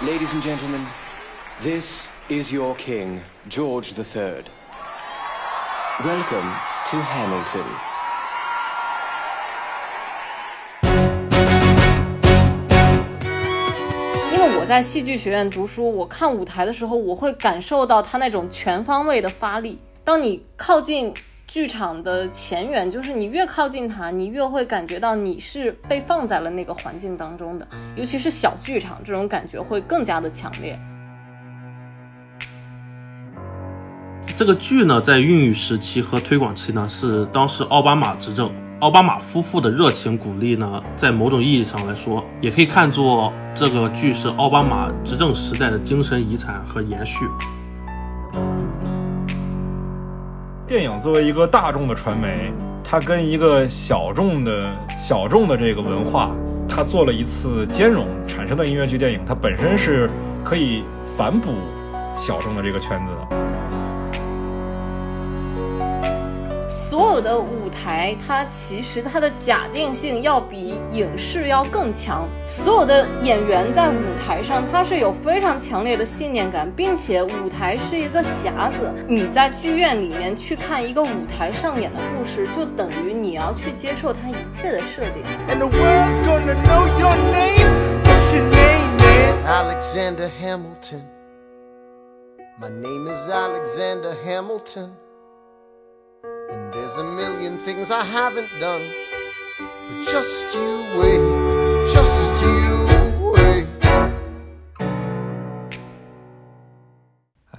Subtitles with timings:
[0.00, 0.86] Ladies and gentlemen,
[1.60, 4.44] this is your king, George III.
[6.04, 6.54] Welcome
[6.88, 7.64] to Hamilton.
[14.32, 19.82] 因为我在戏剧学院读书，我看舞台的时候，我会感受到他那种全方位的发力。
[20.04, 21.12] 当你靠近
[21.48, 27.66] 剧场的前缘，就是你越靠近它，你越会感觉到你是被放在了那个环境当中的。
[27.96, 30.78] 尤其是小剧场，这种感觉会更加的强烈。
[34.36, 47.24] 这个剧呢，在孕育时期和推广期呢，是当时奥巴马执政，奥巴马夫妇的热情鼓励呢，在某种意义上来说，也可以看作这个剧是奥巴马执政时代的精神遗产和延续。
[50.68, 52.52] 电影作为一个大众的传媒，
[52.84, 56.30] 它跟一个小众的小众的这个文化，
[56.68, 60.10] 它做了一次兼容，产生的音乐剧电影，它本身是
[60.44, 60.84] 可以
[61.16, 61.54] 反哺
[62.14, 63.47] 小众的这个圈子的。
[66.98, 72.28] 所有的舞台，它其实它的假定性要比影视要更强。
[72.48, 78.92] 所有的演员在舞台上，他是有非常强烈的信念感，并且舞台是一个匣子。
[79.06, 85.22] 你在剧院里面去看一个舞台上演的故事，就等于你要去接受它一切的设定。
[85.48, 88.02] And the world's gonna know your name.
[88.02, 88.98] What's your name.
[89.46, 91.02] Alexander Hamilton.
[92.60, 94.88] My name is Alexander Hamilton.
[96.88, 98.80] And there's a million things I haven't done.
[99.58, 101.20] But just you wait,
[101.86, 102.86] just you
[103.30, 103.66] wait.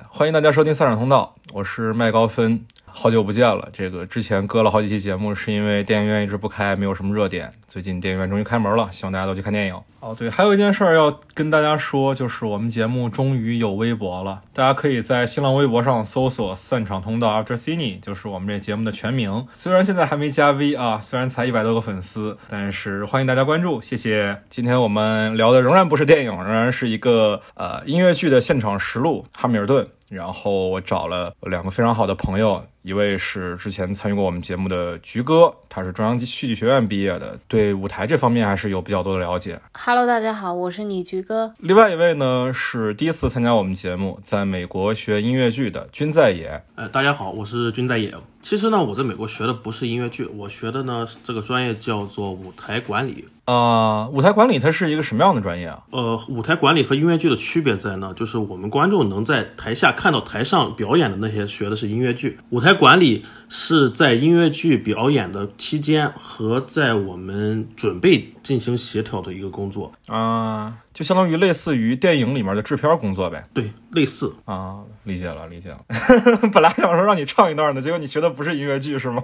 [0.10, 2.66] 欢迎大家收听散场通道，我是麦高芬。
[2.92, 7.52] 好久不见了，这个之前搁了好几期节目，是因为电影院一直不开，没有什么热点。
[7.68, 9.76] 最近电影院终于开门了，希望大家都去看电影。
[10.00, 19.45] 哦，对，还有一件事儿要跟大家说，就是我们节目终于有微博了，大家可以在新浪微博上搜索“散场通道 After Cine”，就是我们这节目的全名。
[19.54, 24.42] 虽然现在还没加 V 啊，虽然才一百多个粉丝，但是欢迎大家关注，谢谢。
[24.50, 29.86] 今天我们聊的仍然不是电影，仍然是一个呃音乐剧的现场实录《哈密尔顿》。
[30.10, 39.60] 然后我找了两个非常好的朋友，一位是之前参与过我们节目的菊哥，他是中央戏剧学院毕业的，对舞台这方面还是有比较多的了解。
[39.73, 41.54] Hello，大家好，我是你菊哥。
[41.60, 46.64] 另外一位呢是第一次参加我们节目，在美国学音乐剧的君在野。
[46.76, 48.14] 呃，大家好，我是君在野。
[48.42, 53.26] 其实呢，我在美国学的不是音乐剧，我学的呢这个专业叫做舞台管理。
[53.44, 55.82] 啊、舞台管理它是一个什么样的专业啊？
[55.89, 69.92] 呃，舞台管理和音乐剧的区别在呢，就是我们观众能在台下看到台上表演的那些学的是音乐剧，舞台管理是在音乐剧表演的期间和在我们准备进行协调的一个工作。
[70.08, 73.48] 啊、就相当于类似于电影里面的制片工作呗。
[73.54, 74.34] 对，类似。
[74.46, 75.80] 啊，理解了，理解了。
[76.52, 79.24] 本来想说让你唱一段呢，结果你学的不是音乐剧是吗？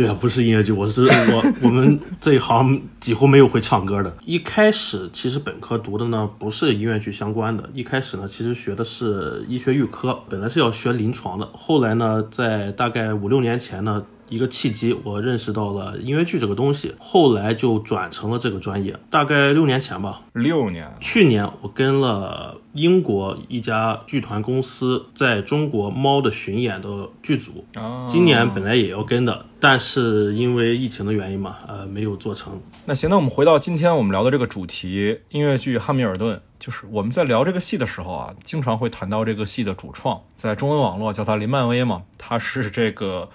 [0.00, 4.16] 对啊，不是音乐剧，我是我 我们这一行几乎没有会唱歌的。
[4.24, 11.46] 一开始其实本科读的呢不是音乐剧相关的，一开始呢其实学的是医学预科，本来是要学临床的。
[11.52, 18.96] 后来呢，在大概五六年前呢，一个契机，我认识到了音乐剧这个东西，后来就转成了这个专业。
[19.10, 32.58] 大概六年前吧，六年去年我跟了英国一家剧团公司在中国猫的巡演的剧组，啊，今年本来也要跟的，但是因为疫情的原因嘛，呃，没有做成。
[32.86, 36.36] 那行，那我们回到今天我们聊的这个主题——音乐剧《汉密尔顿》。
[36.60, 43.30] 就是我们在聊这个戏的时候啊，经常会谈到这个戏的主创，在中文网络叫他林漫威嘛，他是这个，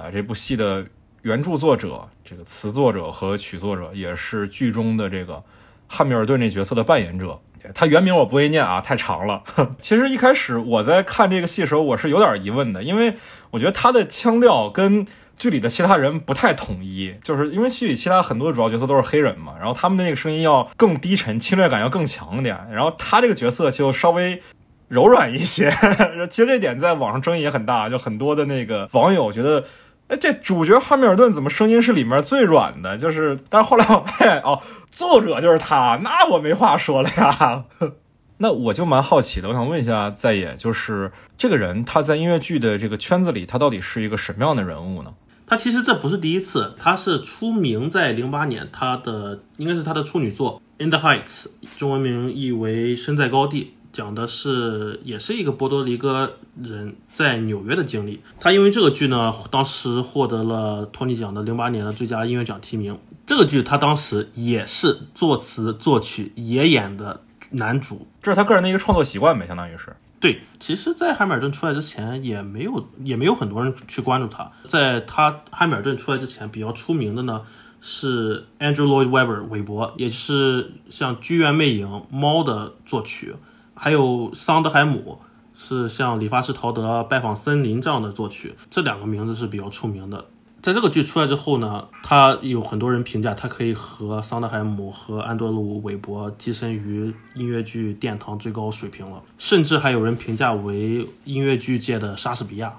[0.00, 0.84] 啊，这部戏的
[1.22, 5.42] 原著作者、这个词作者和曲作者，也是剧中的这个
[5.86, 7.38] 汉密尔顿这角色的扮演者。
[7.74, 9.42] 他原名我不会念啊，太长了。
[9.78, 13.14] 其实一开始我在看这个戏的时候，我是有点疑问的，因为
[13.50, 15.06] 我觉得他的腔调跟
[15.36, 24.42] 剧里的其他人不太统一，就是因为剧里其他很多主要角色都是黑人嘛，然后他们的那个声音要更低沉，侵略感要更强一点，然后他这个角色就稍微
[24.88, 25.70] 柔软一些。
[26.30, 29.62] 其实这点在网上争议也很大，就很多的那个网友觉得。
[30.10, 32.98] 哎，这主角汉密尔顿怎么声音是里面最软的？
[32.98, 34.60] 就是，但是后来我发现，哦，
[34.90, 37.64] 作者就是他，那我没话说了呀。
[38.38, 45.14] 那我就蛮好奇的，我想问一下在野，就是这个人他在音乐剧的这个圈子里，他到底是一个什么样的人物呢？
[45.46, 51.44] 他其实这不是第一次，他是出名在零八年，他的应该是他的处女作《In the Heights》，
[51.78, 58.20] 中文名译为《身在高地》，讲的是也是一个波多黎各人在纽约的经历。
[58.38, 62.98] 他因为这个剧呢，当时获得了托尼奖的零八年的最佳音乐奖提名。
[63.26, 67.20] 这个剧他当时也是作词作曲也演的
[67.50, 68.06] 男主。
[68.22, 69.94] 这是他个人的一个创作习惯呗，相当于是。
[70.18, 74.52] 对，其实，在汉密尔顿出来之前，也没有也没有很多人去关注他。
[74.68, 77.40] 在他汉密尔顿出来之前，比较出名的呢
[77.80, 83.34] 是 Andrew Lloyd Webber 韦伯，也是像《剧院魅影》《猫》的作曲，
[83.82, 85.18] 还有桑德海姆
[85.56, 90.22] 是像《理发师陶德》《拜访森林》这样的作曲，这两个名字是比较出名的。
[90.60, 102.70] 在这个剧出来之后呢，他有很多人评价他可以和桑德海姆和安德鲁·韦伯跻身于音乐剧殿堂最高水平了，甚至还有人评价为音乐剧界的莎士比亚。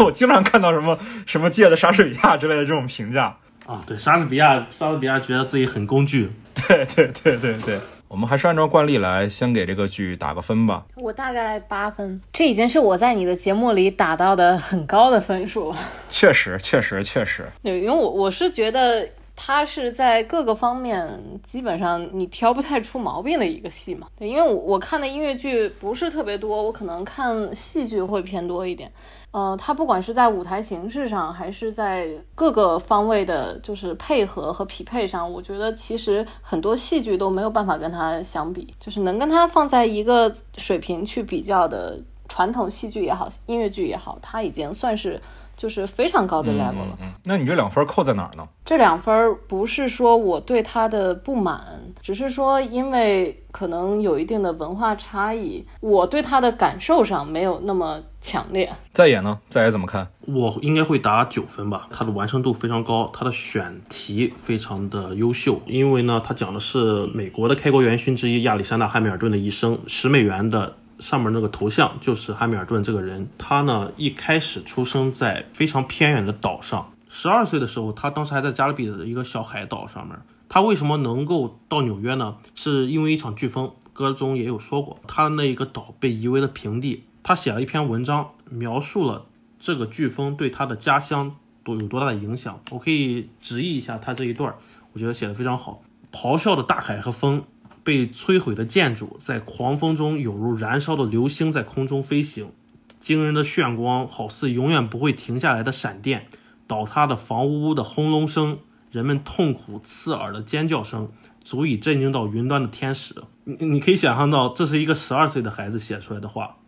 [0.00, 3.34] 我经常看到什么什么界的莎士比亚之类的这种评价。
[3.64, 6.30] 啊，对，莎士比亚，莎士比亚觉得自己很工具。
[6.68, 7.80] 对对对对对。
[8.12, 10.84] 我们还是按照惯例来，先给这个剧打个分吧。
[10.96, 15.74] 我大概八分，这已经是我在你的节目里打到的很高的分数。
[16.10, 17.46] 确实，确实，确实。
[17.62, 21.08] 对，因为我我是觉得它是在各个方面
[21.42, 24.08] 基本上你挑不太出毛病的一个戏嘛。
[24.18, 28.92] 对，因为我我看的音乐剧不是特别多，我可能看戏剧会偏多一点。
[29.32, 41.98] 呃，它不管是在舞台形式上，还是在各个方位的，就是配合和匹配上，我觉得其实很多戏剧都没有办法跟它相比，就是能跟它放在一个水平去比较的
[42.28, 45.20] 传统戏剧也好，音乐剧也好，它已经算是。
[45.62, 46.98] 就是非常高的 level 了。
[47.22, 48.44] 那你这两分扣在哪儿呢？
[48.64, 51.64] 这两分不是说我对他的不满，
[52.00, 58.68] 只是说因为可能有一定的文化差异，我对他的感受上没有那么强烈。
[58.90, 59.38] 再演呢？
[59.48, 60.08] 在野怎么看？
[60.26, 61.86] 我应该会打九分吧。
[61.92, 65.62] 他的完成度非常高，他的选题非常的优秀。
[65.66, 70.74] 因为呢，他讲的是美国的开国元勋之一亚历山大·汉密尔顿的一生，十美元的。
[71.02, 80.16] 上面那个头像就是汉密尔顿这个人，他呢一开始出生在非常偏远的岛上，十二岁的时候，他当时还在加勒比的一个小海岛上面。
[80.48, 82.36] 他为什么能够到纽约呢？
[82.54, 87.04] 是因为一场飓风，歌中也有说过，他的那一个岛被夷为了平地。
[87.24, 89.26] 他写了一篇文章，描述了
[89.58, 91.34] 这个飓风对他的家乡
[91.64, 92.60] 多有多大的影响。
[92.70, 94.54] 我可以直译一下他这一段，
[94.92, 95.82] 我觉得写的非常好。
[96.12, 97.42] 咆哮的大海和风。
[97.84, 102.52] 被摧毁的建筑在狂风中有如燃烧的流星在空中飞行，
[103.00, 106.28] 惊人的炫光好似永远不会停下来的闪电，
[106.68, 108.58] 倒塌的房屋的轰隆声，
[108.90, 111.10] 人们痛苦刺耳的尖叫声，
[111.42, 113.16] 足以震惊到云端的天使。
[113.44, 116.58] 你你可以想象到，这是一个十二岁的孩子写出来的话。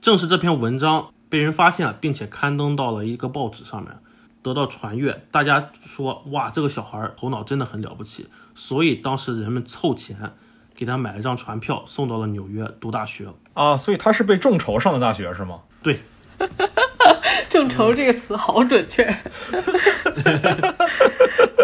[0.00, 3.92] 正是这篇文章被人发现了，并且刊登到了一个报纸上面，
[4.40, 8.28] 得到传阅，大家说哇，这个小孩头脑真的很了不起。
[8.54, 10.32] 所以当时人们凑钱。
[10.76, 15.60] 给他买了张船票，送到了纽约读大学啊，所以他是被众筹上的大学是吗？
[15.82, 16.00] 对，
[17.48, 19.04] 众筹这个词好准确。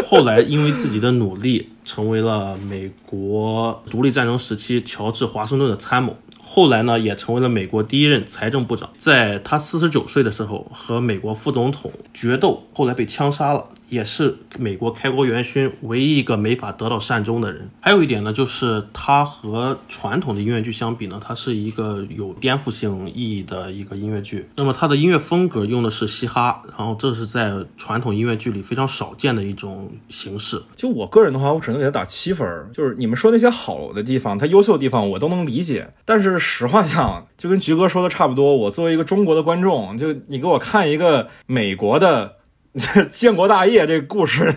[0.06, 6.16] 后来因为自己的努力，成为了美国独立战争时期乔治华盛顿的参谋。
[6.42, 8.90] 后来呢，也成为了美国第一任财政部长。
[8.96, 13.68] 在他四十九岁的时候，和美国副总统决斗，后来被枪杀了。
[13.90, 17.68] 也是美国开国元勋唯一一个没法得到善终的人。
[17.80, 24.48] 还有一点呢，就是他和传统的音乐剧相比呢，它是一个有颠覆性意义的一个音乐剧。
[24.56, 30.62] 那么它的音乐风格用的是嘻哈，然后这是在传统音乐剧里非常少见的一种形式。
[30.76, 32.48] 就我个人的话，我只能给他打七分。
[32.72, 35.92] 就是你们说那些好的地方，他优秀的地方，我都能理解。
[36.04, 38.56] 但是实话讲，就跟菊哥说的差不多。
[38.56, 42.36] 我作为一个中国的观众，就你给我看一个美国的。
[43.10, 44.54] 建国大业这故事，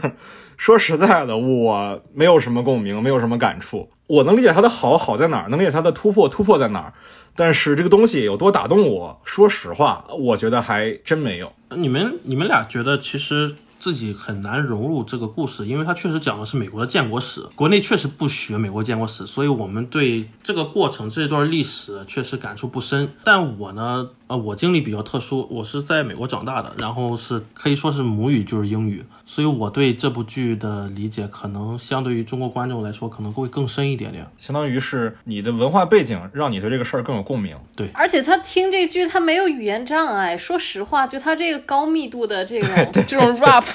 [0.57, 3.89] 说实在的，我没有什么共鸣，没有什么感触。
[4.07, 5.49] 我能理解它的好，好在哪儿？
[5.49, 6.93] 能理解它的突破，突破在哪儿？
[7.35, 9.19] 但是这个东西有多打动我？
[9.25, 11.51] 说实话，我觉得还真没有。
[11.69, 13.55] 你们，你们俩觉得其实？
[13.83, 23.11] 自己很难融入这个故事，因为它确实讲的是美国的建国史，国内确实不学美国建国史，所以我们对这个过程这段历史确实感触不深。
[23.25, 29.03] 但我呢，呃，我经历比较特殊，我是在美国长大的，然后是可以说是母语就是英语。
[29.33, 34.23] 所以我对这部剧的理解，可能相对于中国观众来说，可能会更深一点点。
[34.37, 37.57] 相当于是你的文化背景让你对这个事儿更有共鸣。
[37.75, 40.37] 对，而且他听这剧，他没有语言障碍。
[40.37, 43.65] 说实话，就他这个高密度的这种 这种 rap，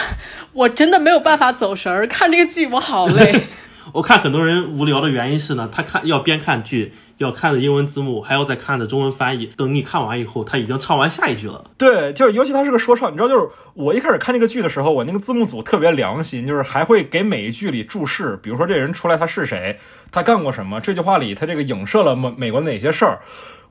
[0.52, 2.06] 我真的没有办法走神儿。
[2.06, 3.40] 看这个剧我好累。
[3.94, 9.46] 我看很多人无聊的原因是呢，他看要边看剧要看的英文字幕，还要再看的中文翻译。
[9.56, 11.70] 等你看完以后，他已经唱完下一句了。
[11.78, 19.78] 对，就是尤其他是个说唱，你知道，就是我一开始看这个剧的时候，我那个字幕组特别良心，就是还会给每一句里注释，比如说这人出来他是谁，
[20.10, 23.20] 他干过什么，这句话里他这个影射了美美国哪些事儿。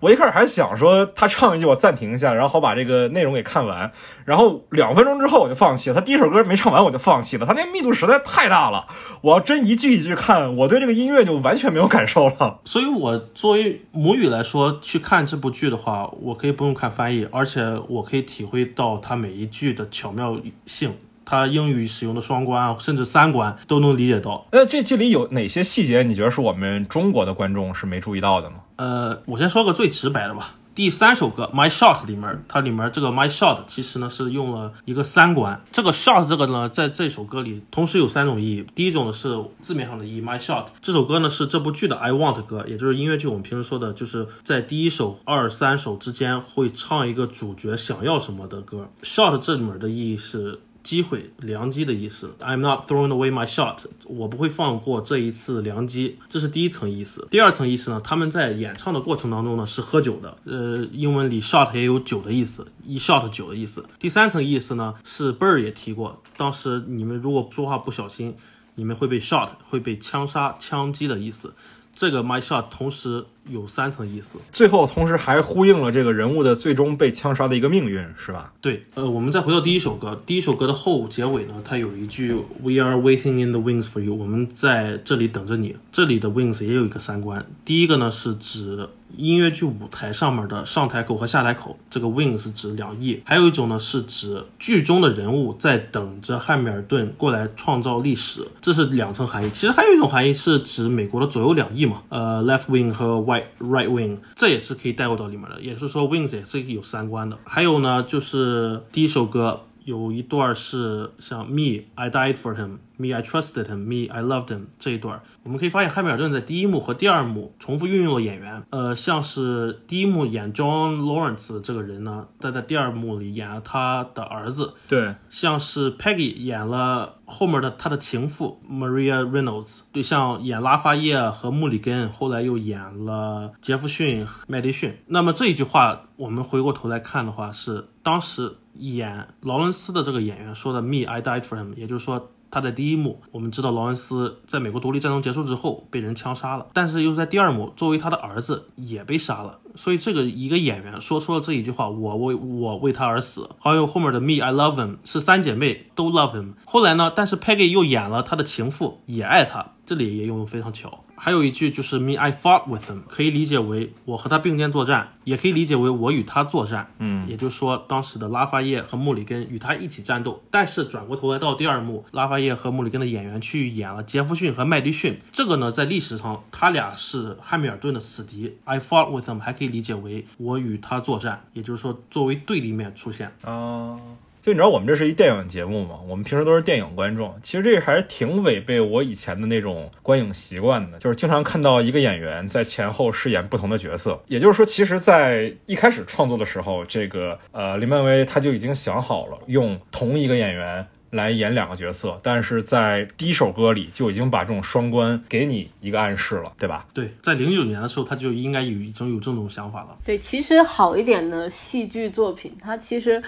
[0.06, 3.92] 我一开始还想说他唱一句我暂停一下，然后好把这个内容给看完，
[4.24, 5.96] 然后两分钟之后我就放弃了。
[5.96, 8.86] 他第一首歌没唱完我就放弃了，他那密度实在太大了。
[9.22, 12.60] 我要真一句一句看，我对这个音乐就完全没有感受了。
[12.66, 20.94] 所以，我作为母语来说去看这部剧的话，我可以不用看翻译，而且我可以体会到他每一句的巧妙性。
[21.26, 24.46] 他英语使用的双关甚至三关都能理解到。
[24.52, 28.58] 那这剧里有哪些细节你觉得是我们中国的观众是没注意到的吗？
[28.78, 30.56] 呃，我先说个最直白的吧。
[30.74, 35.62] 第三首歌《My Shot》里面，它里面这个《My Shot》其实呢是用了一个三关。
[35.72, 38.66] 这个 shot 这个呢，在这首歌里同时有三种意义。
[38.76, 48.90] 第一种呢是字面上的意义，《My Shot》这首歌呢是这部剧的 I Want 歌，也就是音乐剧我们平时说的，就是在第一首、二、三首之间会唱一个主角想要什么的歌。
[49.02, 50.60] shot 这里面的意义是。
[50.86, 52.36] 机会、良机的意思。
[52.40, 56.20] I'm not throwing away my shot，我不会放过这一次良机。
[56.30, 57.28] 这是第一层意思。
[57.32, 58.00] 第二层意思呢？
[58.00, 60.38] 他们在演唱的过程当中呢是喝酒的。
[60.46, 63.84] 呃，英文里 shot 也有酒的意思，一 shot 酒的意思。
[63.98, 68.36] 第三层意思呢是 Bird 也提过，当时你们如果说话不小心，
[68.76, 71.56] 你们会被 shot，会被枪杀、枪击的意思。
[71.96, 78.52] 这个 my shot 同时有三层意思，最后同时还呼应了这个人物的最终被枪杀的一个命运，是吧？
[78.62, 85.76] 对，呃，我们再回到第一首歌，第一首歌的后结尾呢，它有一句 We are waiting in the wings for you，我们在这里等着你。
[85.92, 88.88] 这里的 wings 也有一个三观，第一个呢是指。
[89.18, 99.50] 音乐剧舞台上面的上台口和下台口，这个 wings 指两翼，还有一种呢是指剧中的人物在等着汉密尔顿过来创造历史，这是两层含义。
[99.52, 105.62] 其实还有一种含义是指美国的左右两翼嘛，呃，left wing 和 right right wing，这也是可以带入到里面的。
[105.62, 107.38] 也是说，wings 也是有三观的。
[107.44, 109.62] 还有呢，就是第一首歌。
[109.86, 118.64] 有一段是像 Me I died for him, Me I trusted him, Me I loved him 这一段，我们可以发现汉密尔顿在第一幕和第二幕重复运用了演员。
[118.72, 124.74] 呃，像是第一幕演 John Lawrence 这个人呢，他在第二幕里演了他的儿子。
[124.88, 129.82] 对，像是 Peggy 演了后面的他的情妇 Maria Reynolds。
[129.94, 134.98] 对，像演拉法叶和穆里根，后来又演了杰弗逊、麦迪逊。
[135.06, 138.56] 那么这一句话，我们回过头来看的话，是当时。
[138.78, 156.56] 演劳伦斯的这个演员说的 “Me, I died for him”，也就是说他在第一幕，我们知道劳伦斯在美国独立战争结束之后被人枪杀了，但是又在第二幕作为他的儿子也被杀了，所以这个一个演员说出了这一句话：“我为我为他而死。”还有后面的 “Me, I love him” 是三姐妹都 love him。
[156.66, 161.05] 后来呢，但是 Peggy 又演了他的情妇，也爱他，这里也用的非常巧。
[161.16, 166.92] 还有一句就是 Me I fought with him，可以理解为我和他并肩作战，也可以理解为我与他作战。
[167.00, 170.44] 嗯，也就是说，当时的拉法叶和穆里根与他一起战斗。
[170.52, 175.20] 但是转过头来到第二幕，拉法叶和穆里根的演员去演了杰弗逊和麦迪逊。
[175.32, 178.58] 这个呢，在历史上他俩是汉密尔顿的死敌。
[178.66, 183.32] I fought with him 还可以理解为我与他作战，也就是说作为对立面出现。
[183.44, 184.00] 啊。
[184.46, 185.96] 就你知道我们这是一电影节目嘛？
[186.08, 194.22] 我们平时都是电影观众，其实这还是挺违背我以前的那种观影习惯的，就是经常看到一个演员在前后饰演不同的角色。
[194.28, 206.86] 也就是说，其实，在一开始创作的时候，这个呃林漫威他就已经想好了用同一个演员来演两个角色，但是在第一首歌里就已经把这种双关给你一个暗示了，对吧？
[206.94, 209.98] 对，在零九年的时候他就应该有已经有这种想法了。
[210.06, 213.20] 对，其实好一点的戏剧作品，它其实。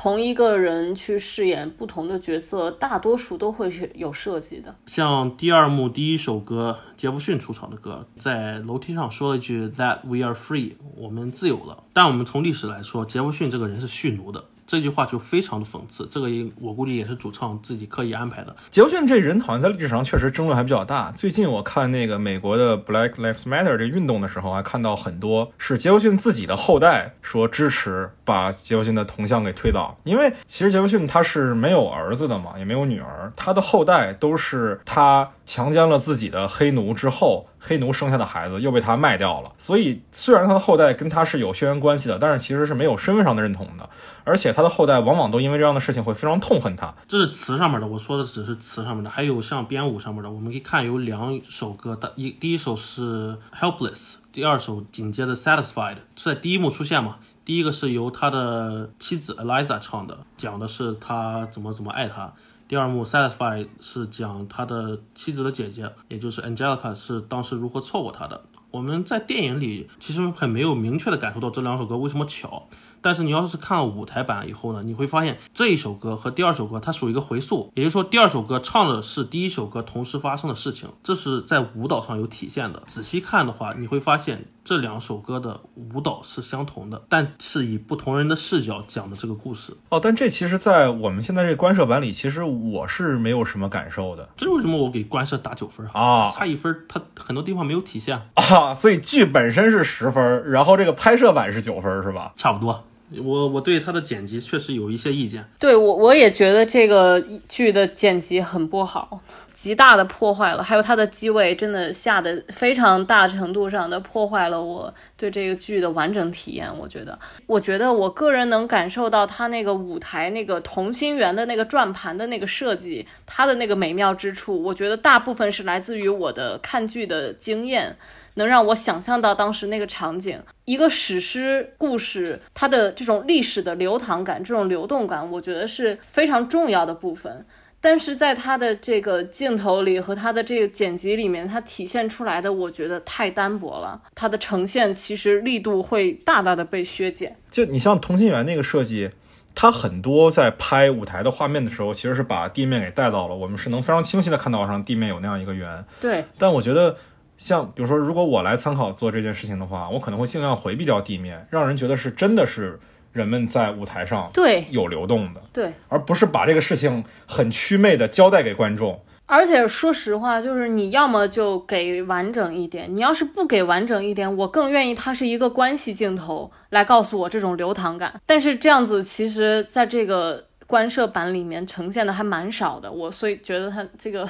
[0.00, 4.72] 同一个人去饰演不同的角色，大多数都会是有设计的。
[4.86, 11.82] 像第二幕第一首歌，杰弗逊出场的歌，在楼梯上说了一句 “That we are free”，我们自由了。
[11.92, 14.44] 但我们从历史来说，杰弗逊这个人是蓄奴的。
[14.68, 18.54] 这句话就非常的讽刺，这个也我估计也是主唱自己刻意安排的。
[18.68, 21.10] 杰弗逊这人好像在历史上确实争论还比较大。
[21.12, 37.46] 最近我看那个美国的 Black Lives Matter 这运动的时候，还看到很多是杰弗逊自己的后代说支持把杰弗逊的铜像给推倒，因为其实杰弗逊他是没有儿子的嘛，也没有女儿，他的后代都是他强奸了自己的黑奴之后。
[37.58, 43.88] 黑奴生下的孩子又被他卖掉了，所以虽然他的后代跟他是有血缘关系的，但是其实是没有身份上的认同的，
[44.24, 46.94] 而且他的后代往往都因为这样的事情会非常痛恨他。
[47.06, 57.16] 这是词上面的，我说的只是词上面的，还有像编舞上面的，我们可以看有两首歌，一第一首是 Helpless，第二首紧接着 Satisfied，是在第一幕出现嘛？
[57.44, 62.30] 第一个是由他的妻子 Eliza 唱的，讲的是他怎么怎么爱他。
[62.68, 68.44] 第二幕 Satisfy 是讲他的妻子的姐姐，也就是 Angelica 是当时如何错过他的。
[68.70, 72.68] 我们在电影里其实很没有明确的感受到这两首歌为什么巧。
[73.00, 82.82] 但是你要是看了舞台版以后呢，你会发现这一首歌和第二首歌它属于一个回溯，也就是说第二首歌唱的是第一首歌同时发生的事情，这是在舞蹈上有体现的。
[82.86, 89.76] 仔细看的话，你会发现这两首歌的舞蹈是相同的，但是以不同人的视角讲的这个故事。
[89.88, 94.28] 哦，但这其实，在我们现在这个官摄版里，其实我是没有什么感受的。
[94.36, 96.30] 这是为什么我给官摄打九分啊？
[96.32, 98.20] 差一分，它很多地方没有体现
[98.54, 98.74] 啊。
[98.76, 102.32] 所以剧本身是十分，然后这个拍摄版是九分，是吧？
[102.36, 102.84] 差不多。
[103.24, 109.18] 我我对他的剪辑确实有一些意见，对我我也觉得这个剧的剪辑很不好，
[109.54, 116.68] 极大的破坏了，还有它的机位真的下的非常大程度上的破坏了我对这个剧的完整体验。
[116.78, 127.96] 我觉得，我觉得我个人能感受到他那个舞台那个同心圆的那个转盘的那个设计，它的那个美妙之处，我觉得大部分是来自于我的看剧的经验。
[128.38, 137.44] 能让我想象到当时那个场景，一个史诗故事，它的这种历史的流淌感、这种流动感，我觉得是非常重要的部分。
[137.80, 144.00] 但是在它的这个镜头里和它的这个剪辑里面，它体现出来的，我觉得太单薄了。
[144.14, 147.36] 它的呈现其实力度会大大的被削减。
[147.50, 149.10] 就你像同心圆那个设计，
[149.54, 155.84] 它很多在拍舞台的画面的时候，其实是把地面给带到了，我们是能非常清晰的看到上地面有那样一个圆。
[156.00, 156.96] 对，但我觉得。
[157.38, 162.78] 像比如说，如果我来参考做这件事情的话，我可能会尽量回避掉地面，让人觉得是真的是
[163.12, 169.00] 人们在舞台上对有流动的，对，而不是把这个事情很祛魅的交代给观众。
[169.26, 178.20] 而且说实话，就是你要么就给完整一点，你要是不给完整一点，我更愿意它是一个关系镜头来告诉我这种流淌感。
[178.26, 184.28] 但是这样子，其实在这个官摄版里面呈现的还蛮少的，我所以觉得它这个。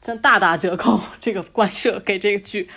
[0.00, 2.68] 真大打折扣，这个关设给这个剧，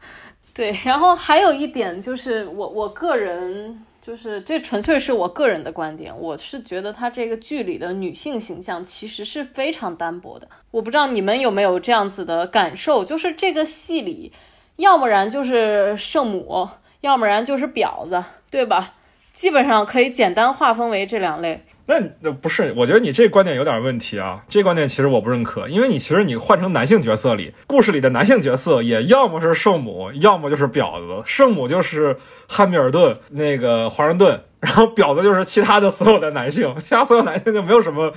[0.54, 14.32] 对，然后还有一点就是我我个人就是这纯粹是我个人的观点，我是觉得他这个剧里的女性形象其实是非常单薄的，我不知道你们有没有这样子的感受，就是这个戏里，
[14.76, 16.68] 要么然就是圣母，
[17.02, 18.94] 要么然就是婊子，对吧？
[19.32, 21.64] 基本上可以简单划分为这两类。
[21.90, 24.44] 那那不是，我觉得你这观点有点问题啊！
[24.46, 31.20] 这观点其实我不认可，因为你其实你换成男性角色里，故事里的男性角色也要么是圣母，要么就是婊子。
[31.26, 32.16] 圣母就是
[32.46, 38.12] 汉密尔顿那个华盛顿，然后婊子就是其他的所有的男性，其他所有男性就没有什么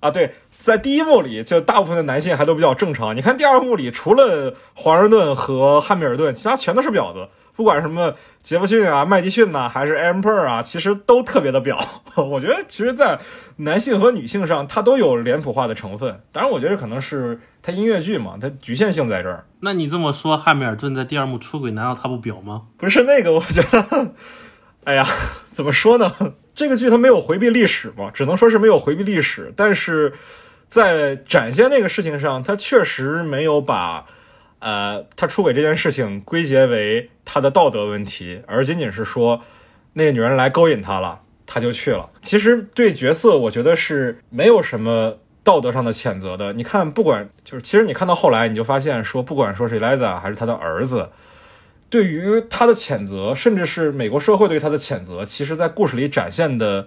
[0.00, 0.10] 啊。
[0.10, 3.14] 对，在第一幕里，就大部分的男性还都比较正常。
[3.14, 7.28] 你看第二幕里，除了华盛顿和汉密尔顿，其他全都是婊子。
[7.60, 11.78] 不管什么杰弗逊啊、麦迪逊呐，还是 a m p e r 啊，其实都特别的婊。
[12.16, 13.20] 我觉得，其实，在
[13.56, 16.22] 男性和女性上，它都有脸谱化的成分。
[16.32, 19.44] 当然，我觉得可能是它音乐剧嘛，它局限性在这儿。
[19.60, 22.62] 那你这么说，汉密尔顿在第二幕出轨，难道他不婊吗？
[22.78, 24.14] 不是那个，我觉得，
[24.84, 25.06] 哎呀，
[25.52, 26.14] 怎么说呢？
[26.54, 29.52] 这个剧它没有回避历史嘛，只能说是没有回避历史。
[29.54, 30.14] 但是
[30.70, 34.06] 在展现那个事情上，它确实没有把。
[34.60, 39.40] 呃，他出轨这件事情归结为他的道德问题，而仅仅是说
[39.94, 42.10] 那个女人来勾引他了，他就去了。
[42.20, 46.52] 其实对角色，我觉得是没有什么道德上的谴责的。
[46.52, 51.08] 你看，不管就是，其实你看到后来，你就发现说，不管说是 Eliza 还是他的儿子，
[51.88, 56.86] 对于他的谴责，甚至是美国社会对他的谴责，其实在故事里展现的，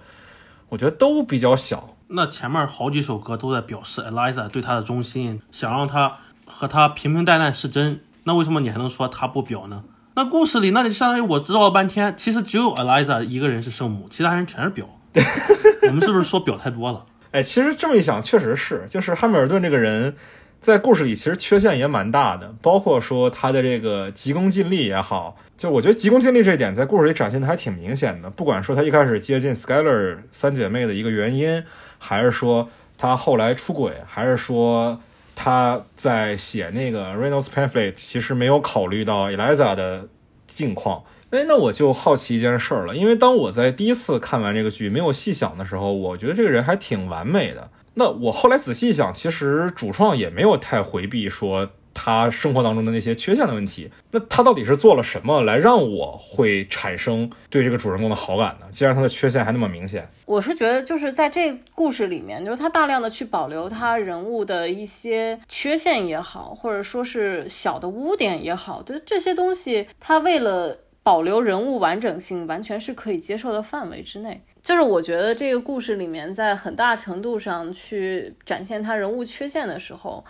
[0.70, 1.98] 我觉得都比较小。
[2.10, 6.20] 那前面好几首歌都在表示 Eliza 对他的忠心，想让他。
[6.46, 9.84] 和他平平淡淡是真，那为什么你还能说他不表呢？
[10.16, 14.88] 那故事里，那就相当于我知道了半天，其实只有 Eliza 一个人是圣母，其他人全是表。
[15.88, 17.04] 我们是不是说表太多了？
[17.32, 20.16] 哎，其实这么一想，确实是，就是汉密尔顿这个人，
[20.60, 28.30] 在故事里其实缺陷也蛮大的，包括说他的这个急功近利也好，就我觉得急功近利这一点在故事里展现的还挺明显的。
[28.30, 31.64] 不管说他一开始接近 Skyler 三姐妹的一个原因，
[31.98, 35.00] 还是说他后来出轨，还是说。
[35.36, 40.08] 他在写那个 Reynolds pamphlet，其实没有考虑到 Eliza 的
[40.48, 41.04] 境况。
[41.32, 47.70] 哎，那我就好奇一件事儿了，因为当我在第一次看完这个剧没有细想的时候，我觉得这个人还挺完美的。
[47.96, 51.70] 那我后来仔细想，其实主创也没有太回避说。
[51.94, 58.68] 他生活当中的那些缺陷的问题，那他到底是做了什么来让我会产生对这个主人公的好感呢？
[58.72, 74.42] 既然他的缺陷还那么明显，我是觉得就是在这故事里面，就是他大量的去保留他人物的一些缺陷也好，或者说是小的污点也好，就这些东西，他为了保留人物完整性，完全是可以接受的范围之内。
[74.62, 80.24] 就是我觉得这个故事里面，在很大程度上去展现他人物缺陷的时候，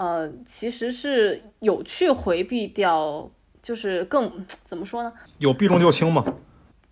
[0.00, 3.30] 呃，其实是有去回避掉，
[3.62, 5.12] 就是更怎么说呢？
[5.36, 6.24] 有避重就轻吗？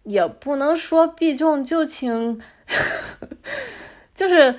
[0.04, 2.38] 也不能说避重就轻，
[4.14, 4.54] 就是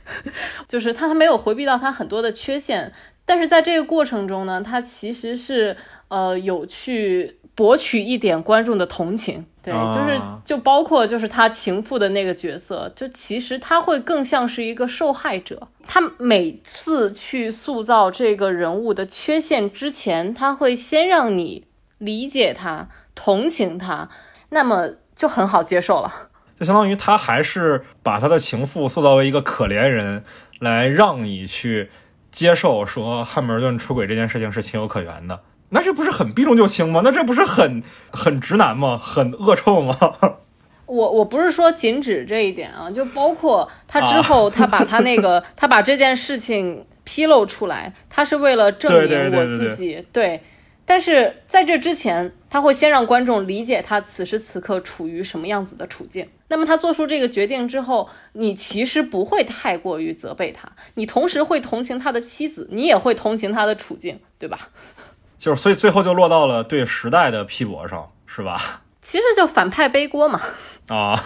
[0.68, 2.92] 就是他他没有回避到他很多的缺陷，
[3.24, 5.74] 但是在这个过程中呢，他其实是
[6.08, 9.44] 呃有去博取一点观众的同情。
[9.60, 15.66] 对，就是啊就包括就是他情妇的那个角色，就其实他会更像是一个受害者。
[15.84, 21.66] 他每次去塑造这个人物的缺陷之前，他会先让你
[21.98, 24.08] 理解他、同情他，
[24.50, 26.12] 那么就很好接受了。
[26.56, 30.24] 就相当于他还是把他的情妇塑造为一个可怜人，
[30.60, 31.90] 来让你去
[32.30, 35.40] 接受说汉密尔顿出轨这件事情是情有可原的。
[35.70, 37.00] 那这不是很避重就轻吗？
[37.04, 38.96] 那这不是很很直男吗？
[38.96, 39.98] 很恶臭吗？
[40.86, 50.40] 我我不是说仅指这一点啊，就包括他之后，他把他那个、 他把这件事情披露出来，他是为了证明我自己对。
[50.88, 56.24] 但是在这之前，他会先让观众理解他此时此刻处于什么样子的处境。
[56.46, 64.56] 那么他做出这个决定之后，你其实不会太过于责备他，你同时会同情他的妻子，你也会同情他的处境，对吧？
[65.38, 68.82] 就是所以最后就落到了对时代的批驳上，是吧？
[69.00, 70.40] 其实就反派背锅嘛。
[70.88, 71.20] 啊，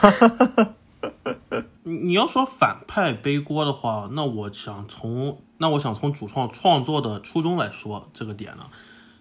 [1.85, 8.67] 你 你要说反派背锅的话，那我想从那我想从主创创作的初衷来说这个点呢，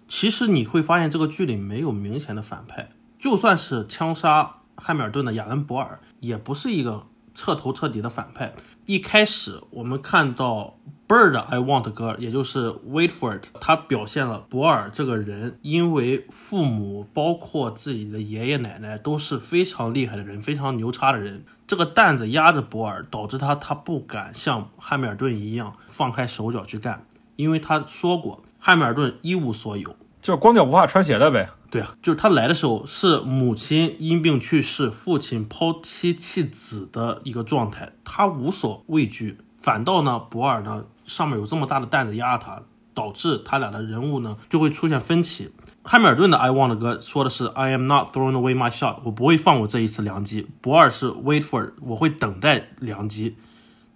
[0.08, 8.54] 其实你会发现这个剧里没有明显的反派，就算是枪杀汉密尔顿的亚伦·博尔，也不是一个彻头彻底的反派。
[8.86, 10.78] 一开始我们看到
[11.10, 31.50] Bird I Want 歌，也就是 Wait for it，他表现了博尔这个人，因为父母包括自己的爷爷奶奶都是非常厉害的人，非常牛叉的人，这个担子压着博尔，导致他他不敢像汉密尔顿一样放开手脚去干，因为他说过汉密尔顿一无所有，就是光脚不怕穿鞋的呗。
[31.72, 42.62] 对啊，就是他来的时候是母亲因病去世，父亲抛妻弃子的一个状态，他无所畏惧，反倒呢，博尔呢上面有这么大的担子压着他，
[42.94, 45.50] 导致他俩的人物呢就会出现分歧。
[45.82, 50.46] 汉密尔顿的《I Want》的歌说的是 “I am not throwing away my shot”，我不会放过这一次良机。
[50.60, 53.36] 博尔是 “Wait for，我会等待良机。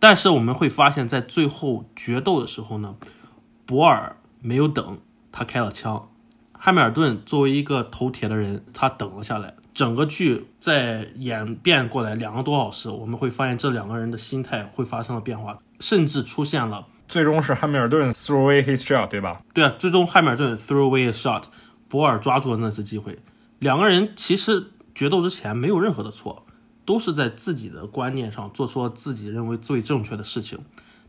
[0.01, 2.97] 但是我们会发现，在最后决斗的时候呢，
[3.65, 4.99] 博尔没有等，
[5.31, 6.09] 他开了枪。
[6.53, 9.55] 汉密尔顿作为一个头铁的人，他等了下来。
[9.75, 19.41] 整个剧在演变过来两个多小时，我们会发现这两个人的心态会发生了变化，甚至出现了最终是汉密尔顿 throw away his shot，对吧？
[19.53, 21.45] 对啊，最终汉密尔顿 throw away a shot，
[21.89, 23.19] 博尔抓住了那次机会。
[23.59, 26.45] 两个人其实决斗之前没有任何的错，
[26.85, 30.59] 都是在自己的观念上做出了自己认为最正确的事情。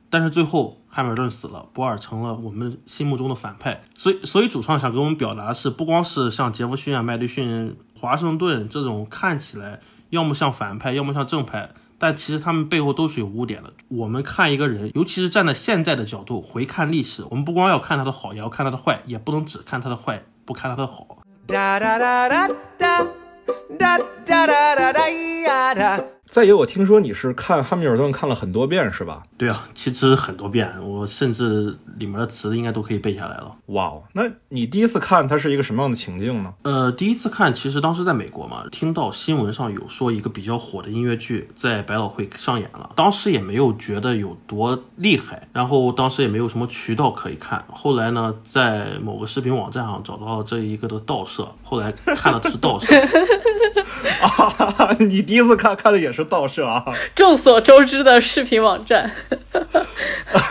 [0.10, 3.84] 但是最后汉密尔顿死了，博尔成了我们心目中的反派。
[3.96, 9.82] 所以，所以主创想给我们表达的是，不光是像杰弗逊啊、麦迪逊、华盛顿这种看起来
[10.12, 13.74] 要么像反派，要么像正派，但其实他们背后都是有污点的。
[13.88, 21.08] 我们看一个人，尤其是站在现在的角度回看历史，我们不光要看他的好，也要看他的坏，也不能只看他的坏，不看他的好。
[21.48, 23.08] Da da da da da.
[23.78, 26.04] Da da da da da ya da.
[26.28, 29.24] 再有，我听说你是看汉密尔顿看了很多遍，是吧？
[29.38, 33.56] 对啊，其实很多遍，我甚至里面的词应该都可以背下来了。
[33.68, 36.54] 哇哦，那你第一次看它是一个什么样的情境呢？
[36.64, 47.64] 呃，第一次看，其实当时在美国嘛，听到新闻上有说一个比较火的音乐剧在百老汇上演了，当时也没有觉得有多厉害，然后当时也没有什么渠道可以看。
[47.72, 52.94] 后来呢，在某个视频网站上找到了这一个的盗摄，后来看了的是盗摄。
[54.22, 56.86] 啊， 你第一次看看的也是盗摄啊？
[57.14, 59.12] 众所周知的视频网站，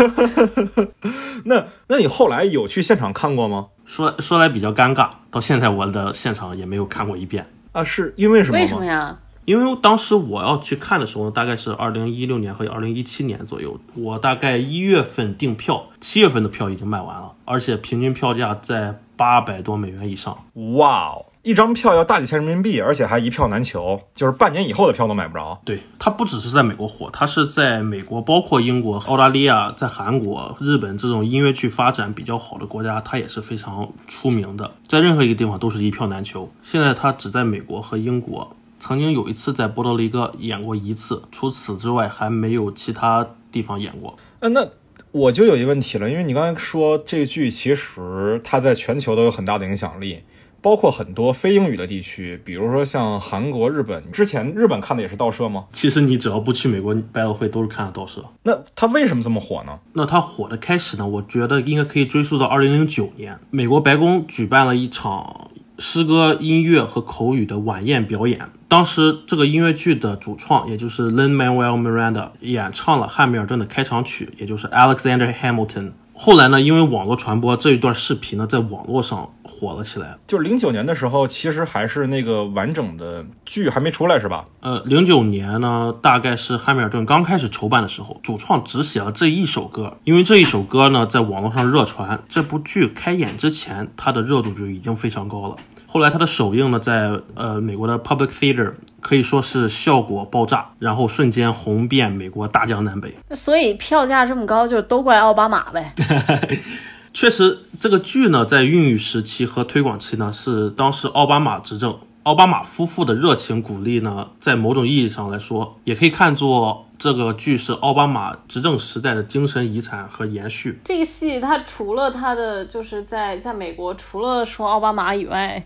[1.45, 3.69] 那那你后来有去现场看过吗？
[3.87, 7.47] 说说来比较尴尬，到现在我的现场也没有看过一遍。
[7.73, 8.63] 啊，是因为什么吗？
[8.63, 9.19] 为什么呀？
[9.45, 13.79] 因为当时我要去看的时候，大概是二零一六年和二零一七年左右。
[13.95, 20.35] 我大概一月份订票，七月份的票已经卖完了，而且平均票价在八百多美元以上。
[20.79, 25.61] 哇哦，一张票要大几千人民币，而且还一票难求，就是半年以后的票都买不着。
[25.63, 36.51] 对，它不只是在美国火，它是在美国，包括英国、澳大利亚、在韩国、日本这种音乐剧发展比较好的国家，它也是非常出名的，在任何一个地方都是一票难求。
[36.63, 44.17] 现在它只在美国和英国，曾经有一次在波多黎各演过一次，除此之外还没有其他地方演过。
[44.41, 44.67] 呃，那
[45.13, 50.23] 我就有一个问题了，因为你刚才说这个剧其实它在全球都有很大的影响力，
[50.65, 54.03] 包括很多非英语的地区，比如说像韩国、日本。
[54.11, 55.67] 之前日本看的也是盗摄吗？
[55.71, 58.25] 其实你只要不去美国百老汇，都是看的盗摄。
[58.45, 59.79] 那它为什么这么火呢？
[59.93, 61.07] 那它火的开始呢？
[61.07, 68.49] 我觉得应该可以追溯到二零零九年，美国白宫举办了一场诗歌、音乐和口语的晚宴表演。
[68.67, 75.93] 当时这个音乐剧的主创，也就是 Lin Manuel Miranda 演唱了汉密尔顿的开场曲，也就是 Alexander Hamilton。
[76.17, 79.29] 后来呢，因为网络传播这一段视频呢，在网络上
[79.65, 80.17] 火了起来。
[80.27, 84.45] 就是零九年的时候，其实还是那个完整的剧还没出来，是吧？
[84.61, 92.23] 呃，零九年呢，大概是汉密尔顿刚开始筹办的时候，主创只写了这一首歌，因为这一首歌呢，在网络上热传。
[92.29, 95.57] 这部剧开演之前，它的热度就已经非常高了。
[95.87, 103.17] 后来它的首映呢，在呃美国的 Public Theater 可以说是效果爆炸，然后瞬间红遍美国大江南北。
[103.31, 105.93] 所以票价这么高，就都怪奥巴马呗。
[107.15, 120.81] 确实，这个剧呢，在孕育时期和推广期呢，是当时奥巴马执政，奥巴马夫妇的热情鼓励呢，在某种意义上来说，也可以看作这个剧是奥巴马执政时代的精神遗产和延续。
[120.85, 125.65] 这个戏它除了它的就是在在美国，除了说奥巴马以外。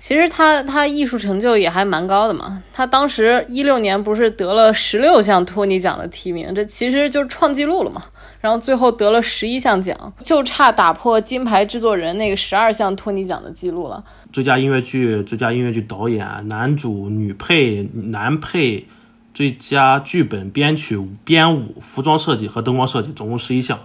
[0.00, 8.04] 其实他他艺术成就也还蛮高的嘛，他当时一六年不是得了十六项托尼奖的提名，这其实就是创纪录了嘛。
[8.40, 14.04] 然后最后得了十一项奖，就差打破金牌制作人那个十二项托尼奖的记录了。
[14.32, 18.86] 最佳音乐剧、最佳音乐剧导演、男主、女配、男配、
[19.34, 23.80] 最佳剧本、编曲、编舞、服装设计和灯光设计，总共十一项。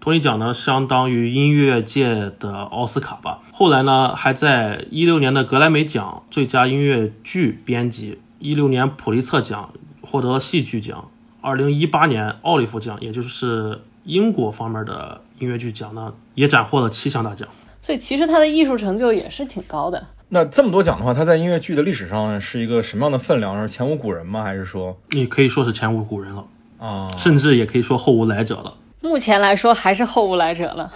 [0.00, 3.40] 托尼奖呢，相当于音乐界的奥斯卡吧。
[3.52, 17.46] 后来呢，还在一六年的格莱美奖最佳音乐剧编辑，一六年普利策奖获得戏剧奖，二零一八年奥利弗奖，也就是英国方面的音乐剧奖呢，也斩获了七项大奖。
[17.80, 20.02] 所以其实他的艺术成就也是挺高的。
[20.30, 23.60] 那这么多奖的话，他在音乐剧的历史上是一个什么样的分量？
[23.60, 24.42] 是前无古人吗？
[24.42, 26.44] 还是说你可以说是前无古人了
[26.78, 27.10] 啊？
[27.18, 28.74] 甚至也可以说后无来者了。
[29.02, 30.90] 目前来说还是后无来者了，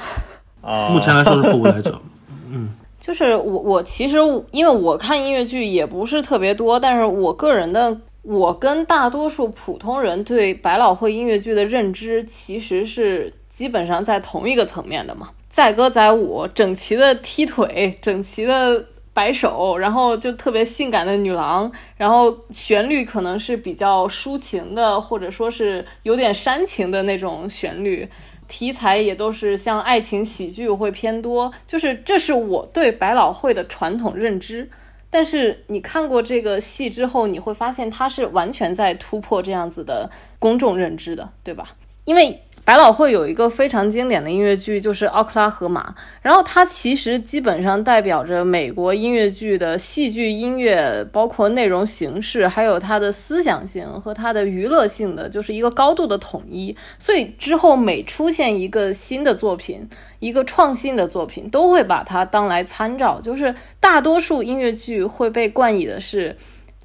[0.63, 2.01] 啊，目前来说是后无来者。
[2.51, 4.17] 嗯，就是我我其实
[4.51, 18.87] 因为我看音乐剧也不是特别多，但是我个人的我跟大多数普通人对百老汇音乐剧的认知其实是基本上在同一个层面的嘛，载歌载舞，整齐的踢腿，整齐的。
[19.15, 28.09] 摆手，然后就特别性感的女郎，然后旋律可能是比较抒情的，或者说是有点煽情的那种旋律，
[28.49, 34.71] 题材也都是像爱情喜剧会偏多，就是这是我对百老汇的传统认知。
[35.13, 41.77] 但是你看过这个戏之后，你会发现他是完全在突破这样子的公众认知的，对吧？
[42.07, 42.43] 因为。
[42.65, 45.91] 百老汇有一个非常经典的音乐剧，就是《奥克拉荷马》，
[46.23, 56.77] 然后它其实基本上代表着美国音乐剧的戏剧音乐，包括内容形式，还有它的思想性和它的娱乐性的，就是一个高度的统一。
[57.01, 59.89] 所以之后每出现一个新的作品，
[60.21, 63.21] 一个创新的作品，都会把它当来参照。
[63.21, 66.37] 就是大多数音乐剧会被冠以的是。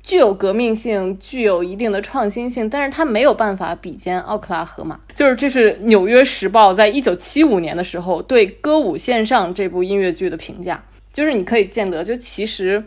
[0.07, 4.95] 具有革命性，具有一定的创新性，但是它没有办法比肩《奥克拉荷马》。
[5.13, 10.81] 就是这是《纽约时报》在一九七五年的时候对《歌舞线上》这部音乐剧的评价。
[11.11, 12.81] 就是你可以见得，就其实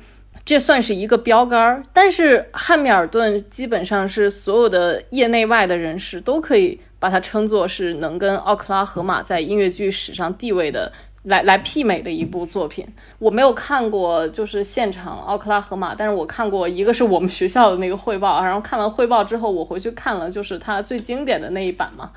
[0.47, 1.85] 这算是一个标杆儿。
[1.93, 10.91] 但是汉密尔顿基本上是所有的业内外的人士都可以把它称作是能跟《奥克拉荷马》在音乐剧史上地位的。
[11.25, 12.87] 来来媲美的一部作品，
[13.19, 22.11] 我没有看过，就是现场奥克拉荷马，但是我看过一个是我们学校的那个汇报，然后看完汇报之后，我回去看了，就是他最经典的那一版嘛，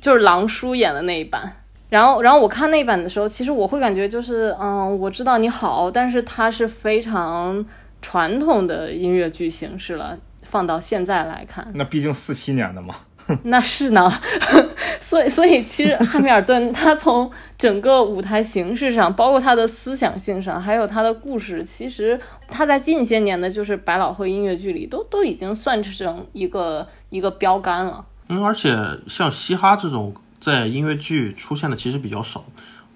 [0.00, 1.52] 就是狼叔演的那一版，
[1.88, 7.64] 然后然后我看那一版的时候，其实我会感觉就是，嗯，我知道你好，但是它是非常
[8.02, 12.96] 传统的音乐剧形式了，放到现在来看，那毕竟四七年的嘛。
[13.44, 14.10] 那是呢，
[15.00, 28.04] 所以所以其实汉密尔顿他从整个舞台形式上，包括他的思想性上，还有他的故事，其实他在近些年的就是百老汇音乐剧里都都已经算成一个一个标杆了。
[28.28, 28.74] 嗯，而且
[29.06, 32.44] 像嘻哈这种在音乐剧出现的其实比较少，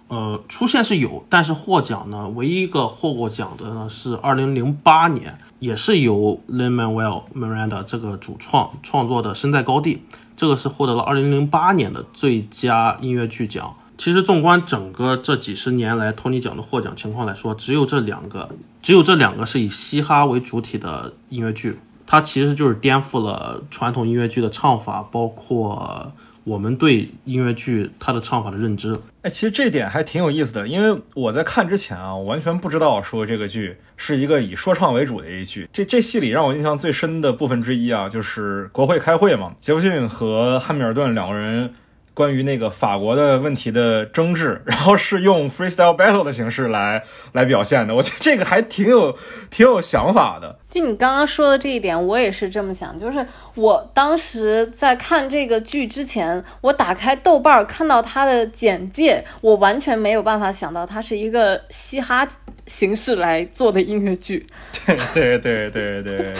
[0.08, 9.96] 呃，出现是有，但是获奖呢，唯一一个获过奖的呢是二零零八年，也是由 Lin Manuel Miranda 这个主创创作的《身在高地》。
[10.42, 13.72] 这个是获得了二零零八年的最佳音乐剧奖。
[13.96, 18.50] 其实纵观整个这几十年来托尼奖的获奖情况来说，只有这两个，
[18.82, 21.78] 只有这两个是以嘻哈为主体的音乐剧。
[22.04, 26.10] 它其实就是颠覆了传统音乐剧的唱法，包括
[26.44, 28.96] 我们对音乐剧它的唱法的认知。
[29.22, 35.68] 哎，其实这点还挺有意思的，因为我在看之前啊，我完全不知道说这个剧是一个以说唱为主的一剧。
[35.72, 41.72] 这这戏里让我印象最深的部分之一啊，就是国会开会嘛，杰弗逊和汉密尔顿两个人。
[42.14, 49.16] 关于那个法国的问题的争执， 然后是用 freestyle battle 的形式来来表现的，我觉得这个还挺有
[49.50, 50.58] 挺有想法的。
[50.68, 52.98] 就你刚刚说的这一点，我也是这么想。
[52.98, 62.26] 就是我当时在看这个剧之前，我打开豆瓣看到它的简介，我完全没有办法想到它是一个嘻哈
[62.66, 64.46] 形式来做的音乐剧。
[64.86, 66.34] 对对对对对对。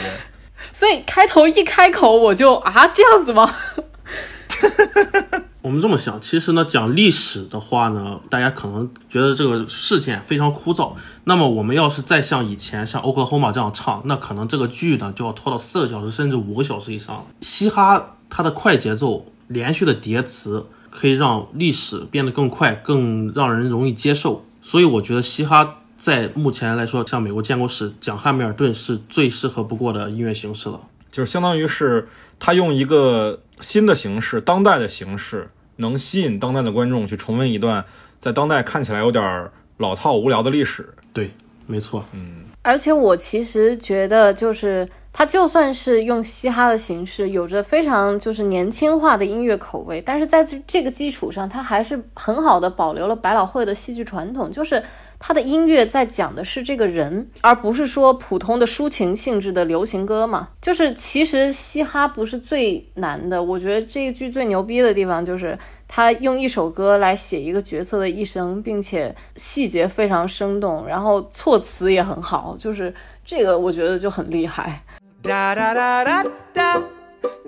[0.71, 3.55] 所以开头一开口我就啊这样子吗？
[5.63, 10.93] 我们这么想，其实呢，讲历史的话呢，大家可能觉得这个事件非常枯燥。
[11.23, 17.25] 那么，我们要是再像以前像《欧克后马》这样唱，那可能这个剧呢就要拖到四个小时甚至五个小时以上。
[17.39, 24.43] 嘻哈它的快节奏、连续的叠词，可以让历史变得更快，更让人容易接受。
[24.61, 30.79] 所以，我觉得嘻哈在目前来说，像美国建国史讲汉密尔顿是最适合不过的音乐形式了。
[31.13, 32.07] 就是相当于是
[32.39, 37.85] 他用一个新的形式、当代的形式，能吸引当代的观众去重温一段
[38.17, 39.47] 在当代看起来有点
[39.77, 40.89] 老套、无聊的历史。
[41.13, 41.29] 对，
[41.67, 42.45] 没错，嗯。
[42.63, 54.83] 而且我其实觉得，就是他就算是用嘻哈的形式，有着非常就是年轻化的音乐口味，但是在这这个基础上，他还是很好的保留了百老汇的戏剧传统，就是。
[55.25, 60.49] 他的音乐在讲的是这个人，而不是说普通的抒情性质的流行歌嘛。
[60.61, 74.83] 就是其实嘻哈不是最难的，我觉得这一句最牛逼的地方就是他用一首歌来写一个角色的一生，并且细节非常生动，然后措辞也很好，就是这个我觉得就很厉害。
[75.23, 76.83] 哒哒哒哒哒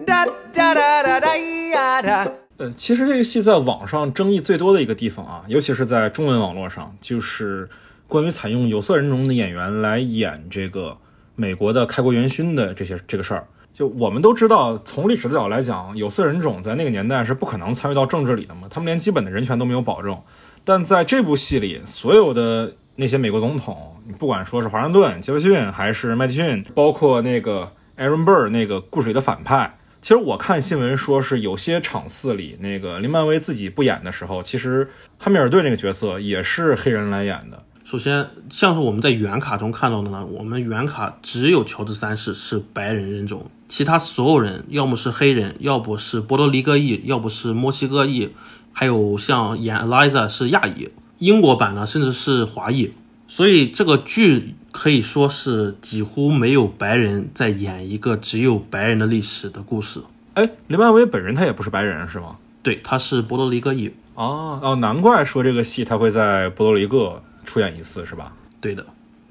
[0.05, 2.31] 哒哒哒哒哒呀哒。
[2.55, 7.67] 呃，其实这个戏在网上争议最多的一个地方啊，尤其是在中文网络上，就是
[8.07, 10.95] 关于采用有色人种的演员来演这个
[11.35, 13.45] 美国的开国元勋的这些这个事儿。
[13.73, 20.17] 就我们都知道，从历史的角度来讲，有色人种在那个年代是不可能参与到政治里的嘛，他们连基本的人权都没有保证。
[20.63, 29.77] 但在这部戏里，所有的那些美国总统，不管说是华盛顿、杰弗逊还是麦迪逊，包括那个 Aaron Burr 那个故事里的反派。
[30.01, 34.87] 其实我看新闻说是有些场次里，那个林曼威自己不演的时候，其实
[35.17, 37.63] 汉密尔顿那个角色也是黑人来演的。
[37.83, 48.29] 首先，像是我们在原卡中看到的呢，我们原卡只有乔治三世是白人人种，其他所有人要么是黑人，要不是波多黎各裔，要不是墨西哥裔，
[48.73, 50.89] 还有像演 Eliza 是亚裔。
[51.17, 52.91] 英国版呢，甚至是华裔。
[53.27, 60.01] 所以这个剧可以说是几乎没有白人在演一个只有白人的历史的故事。
[60.35, 62.37] 哎，林曼威本人他也不是白人是吗？
[62.61, 63.91] 对，他是波多黎各裔。
[64.13, 68.33] 哦哦，难怪说这个戏他会在波多黎各出演一次是吧？
[68.61, 68.85] 对的。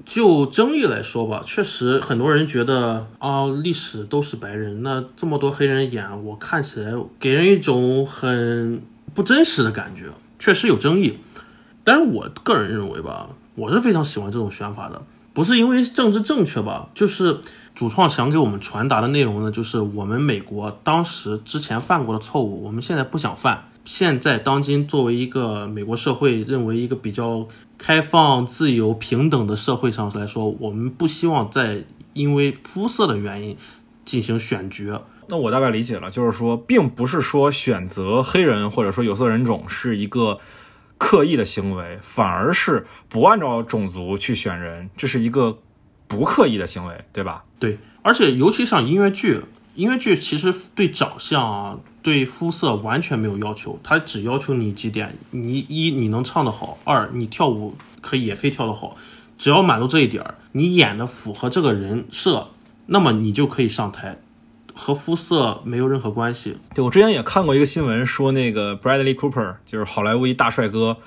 [0.05, 8.83] 就争议来说吧，确实很多人觉得啊，历史都是白人，那这么多黑人演，我看起来给人一种很
[9.15, 11.17] 不真实的感觉，确实有争议。
[11.83, 13.29] 但是我个人认为吧。
[13.55, 15.01] 我是非常喜欢这种选法的，
[15.33, 17.39] 不是因为政治正确吧，就是
[17.73, 23.69] 主创想给我们传达的内容呢，就是我们美国当时之前犯过的错误，我们现在不想犯。
[23.85, 33.55] 现在当今作为一个美国社会认为一个比较开放、自由、平等的社会上来说，我们不希望再因为肤色的原因
[34.03, 35.05] 进行选角。
[35.27, 40.39] 那我大概理解了，就是说，并不是说选择黑人或者说有色人种是一个。
[40.97, 45.59] 刻意的行为，反而是不按照种族去选人，这是一个
[46.07, 47.43] 不刻意的行为，对吧？
[47.59, 49.41] 对，而且尤其像音乐剧，
[49.75, 58.95] 音乐剧其实对长相啊、对肤色完全没有要求，它只要求你几点：你一你能唱得好，二你跳舞可以也可以跳得好，
[59.37, 62.51] 只要满足这一点，你演的符合这个人设，
[62.85, 64.17] 那么你就可以上台。
[64.75, 66.57] 和肤色没有任何关系。
[66.73, 70.97] 对我之前也看过一个新闻，说那个 Bradley Cooper 就是好莱坞一大帅哥，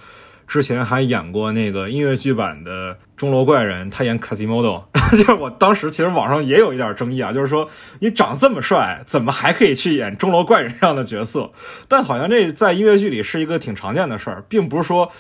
[0.47, 4.85] 之前还演过那个音乐剧版的《钟楼怪人》，他演 Casimodo。
[5.13, 7.69] 就是我当时其实网上也有一点争议啊，就是说
[8.01, 11.53] 你长这么帅，怎么还可以去演钟楼怪人这样的角色？
[11.87, 15.11] 但好像这在音乐剧里是一个挺常见的事儿，并不是说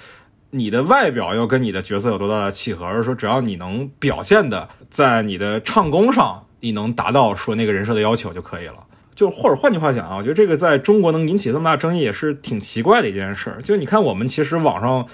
[0.50, 6.44] 你的外表要跟你的角色有多大的契合，而是说只要你能表现的在你的唱功上。
[6.60, 8.74] 你能达到说那个人设的要求就可以了，
[9.14, 13.56] 就或者换句话讲啊，我觉得这个在中国能引起这么大争议也是挺奇怪的一件事。
[13.62, 15.06] 就你看，我们其实网上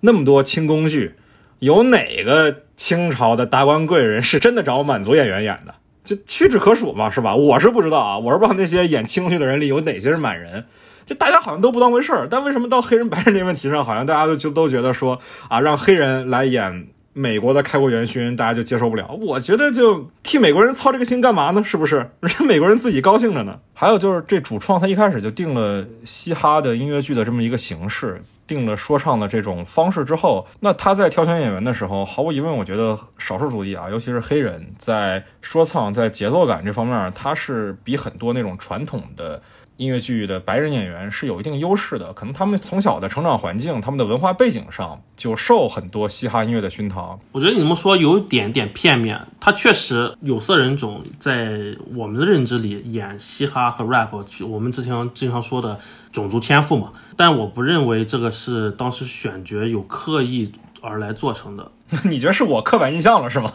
[0.00, 1.14] 那么多清宫剧，
[1.60, 5.74] 有哪个清朝的达官贵人是真的找满族演员演的？
[6.04, 7.36] 就屈指可数嘛，是吧？
[7.36, 10.64] 我是不知道啊，我是不知道那些演清宫剧的人里有哪些是满人。
[11.04, 19.08] 就大家好像都不当回事儿，但为什么到黑人白人这个问题上，好像大家都就都觉得说啊，让黑人来演美国的开国元勋，大家就接受不了。
[19.20, 21.62] 我觉得就替美国人操这个心干嘛呢？
[21.62, 21.96] 是不是？
[22.20, 23.58] 人家美国人自己高兴着呢。
[23.74, 28.22] 还有就是这主创他一开始就定了嘻哈的音乐剧的这么一个形式。
[28.44, 39.40] 定了说唱的这种方式之后，那他在挑选演员的时候，毫无疑问，我觉得少数族裔啊，尤其是黑人，在说唱、在节奏感这方面，他是比很多那种传统的
[39.76, 42.12] 音乐剧的白人演员是有一定优势的。
[42.12, 47.18] 可能他们从小的成长环境、他们的文化背景上就受很多嘻哈音乐的熏陶。
[47.32, 54.10] 我觉得你这么说有一点点片面，他确实有色人种在我们的认知里演嘻哈和 rap，
[54.46, 55.78] 我们之前经常说的。
[56.12, 60.52] 种族天赋嘛，但我不认为这个是当时选角有刻意
[60.82, 61.72] 而来做成的。
[62.04, 63.50] 你觉得是我刻板印象了是吗？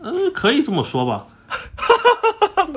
[0.00, 1.26] 嗯，可以这么说吧。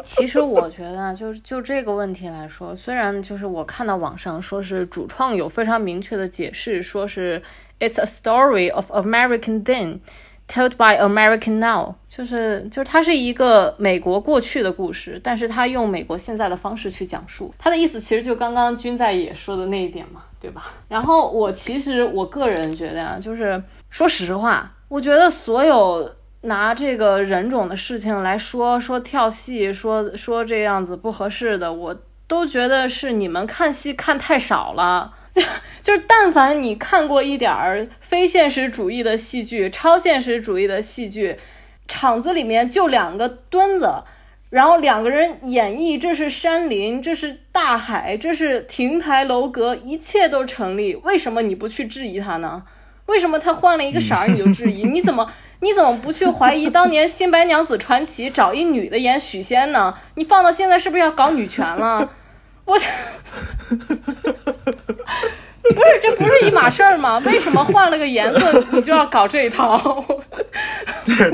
[0.04, 7.42] 其实我觉得，就是就这个问题来说，虽然就是我看到网上说是主创有非常明确的解释，说是
[7.80, 10.00] It's a story of American then。
[10.48, 17.54] Told by American now，就是就是它是一个美国过去的故事，但是它用美国现在的方式去讲述。
[17.58, 20.74] 它的意思其实就刚刚君在也说的那一点嘛，对吧？
[20.90, 26.12] 然后我其实我个人觉得啊，就是说实话，我觉得所有
[26.42, 31.96] 拿这个人种的事情来说说跳戏，说说这样子不合适的，我
[32.28, 35.14] 都觉得是你们看戏看太少了。
[35.82, 41.38] 就是，但凡你看过一点儿非现实主义的戏剧、超现实主义的戏剧，
[41.88, 44.04] 场子里面就两个墩子，
[44.50, 50.96] 然后两个人演绎，这是山林，这是大海，这是亭台楼阁，一切都成立。
[50.96, 52.64] 为什么你不去质疑他呢？
[53.06, 54.84] 为什么他换了一个色儿你就质疑？
[54.84, 55.32] 你怎么
[55.62, 59.94] 你怎么不去怀疑 当年《新白娘子传奇》找一女的演许仙呢？
[60.16, 62.10] 你放到现在是不是要搞女权了？
[62.66, 62.78] 我，
[65.62, 67.18] 不是，这不是一码事儿吗？
[67.26, 69.78] 为什么换了个颜色你就要搞这一套？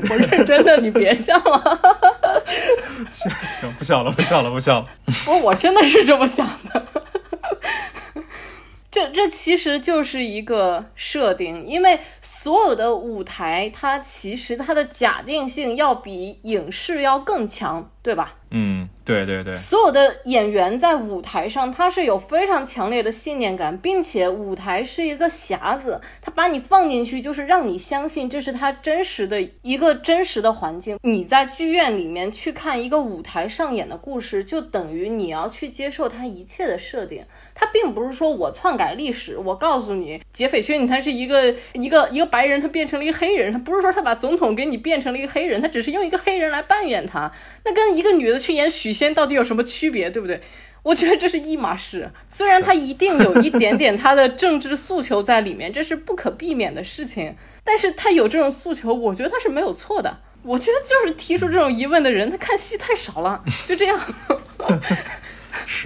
[0.10, 1.80] 我认真的，你别笑了。
[3.14, 4.86] 行行，不笑了，不笑了，不笑了。
[5.26, 6.86] 不，我真的是这么想的。
[8.90, 12.00] 这这其实就是一个设定，因为
[12.48, 18.36] 所有的舞台它其实它的假定性要比影视要更强，对吧？
[18.52, 18.88] 嗯。
[19.08, 30.98] 对对对，所有的演员在舞台上，他是有非常强烈的信念感，并且舞台是一个匣子，他把你放进去，就是让你相信这是他真实的一个真实的环境。
[31.04, 37.24] 你在剧院里面去看一个舞台上演的故事，就等于你要去接受他一切的设定。
[37.56, 47.32] 他并不是说我篡改历史，我告诉你，杰斐逊他是一个一个一个白人，他变成了一个黑人，他不是说他把总统给你变成了一个黑人，他只是用一个黑人来扮演他，
[47.64, 48.92] 那跟一个女的去演许。
[48.92, 50.42] 仙到底有什么区别，对不对？
[50.84, 52.10] 我觉得这是一码事。
[52.30, 57.36] 虽然他一定有一点点他的政治诉求在里面，这是不可避免的事情。
[57.64, 60.18] 但是他有这种诉求，我觉得他是没有错的。
[60.44, 64.00] 我觉得就是提出这种疑问的人，他看戏太少了，就这样。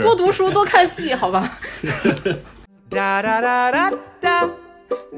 [0.02, 1.60] 多读书，多看戏，好吧。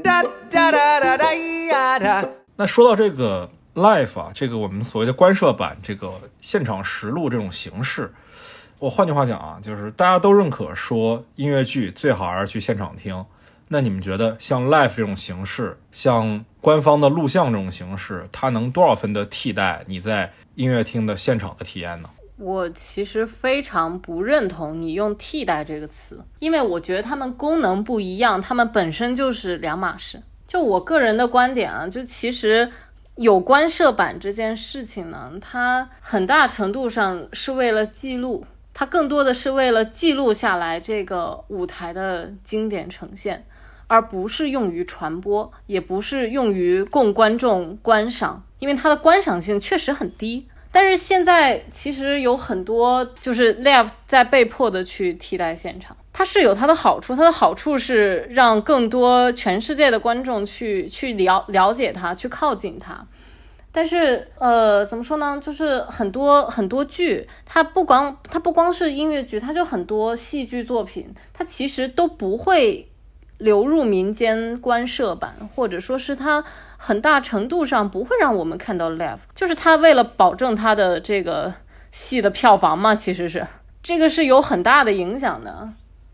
[0.03, 3.49] 哒哒哒哒哒呀哒那说到这个。
[3.75, 6.11] Live 啊，这个我们所谓的官摄版，这个
[6.41, 8.13] 现场实录这种形式，
[8.77, 13.25] 我换句话讲啊，就是大家都认可说音乐剧最好还是去现场听。
[13.67, 22.07] 那你们觉得像 Live 这种形式，像官方的录像这种形式，它能多少分的替代你在音乐厅的现场的体验呢？
[22.37, 30.21] 我其实非常不认同你用“替代”这个词，因为我觉得它们功能不一样，它们本身就是两码事。
[30.47, 32.69] 就我个人的观点啊，就其实。
[33.17, 43.45] 有关摄版这件事情呢，它很大程度上是为了记录，它更多的是为了记录下来这个舞台的经典呈现，
[43.85, 50.47] 而不是用于传播，也不是用于供观众观赏，因为它的观赏性确实很低。
[50.73, 55.95] 但是现在其实有很多就是 live 在被迫的去替代现场。
[56.11, 63.05] 它是有它的好处，它的好处是让更多全世界的观众去去了了解它，去靠近它。
[63.71, 65.41] 但是，呃，怎么说呢？
[65.43, 72.87] 就是很多很多剧，它不光它不光是音乐剧，它就很多戏剧作品，它其实都不会
[73.43, 76.41] 流入民间观摄版，或者说是它
[76.77, 81.53] 很大程度上不会让我们看到 live，就是它为了保证它的这个
[81.91, 83.45] 戏的票房嘛，其实是
[83.81, 85.69] 这个是有很大的影响的。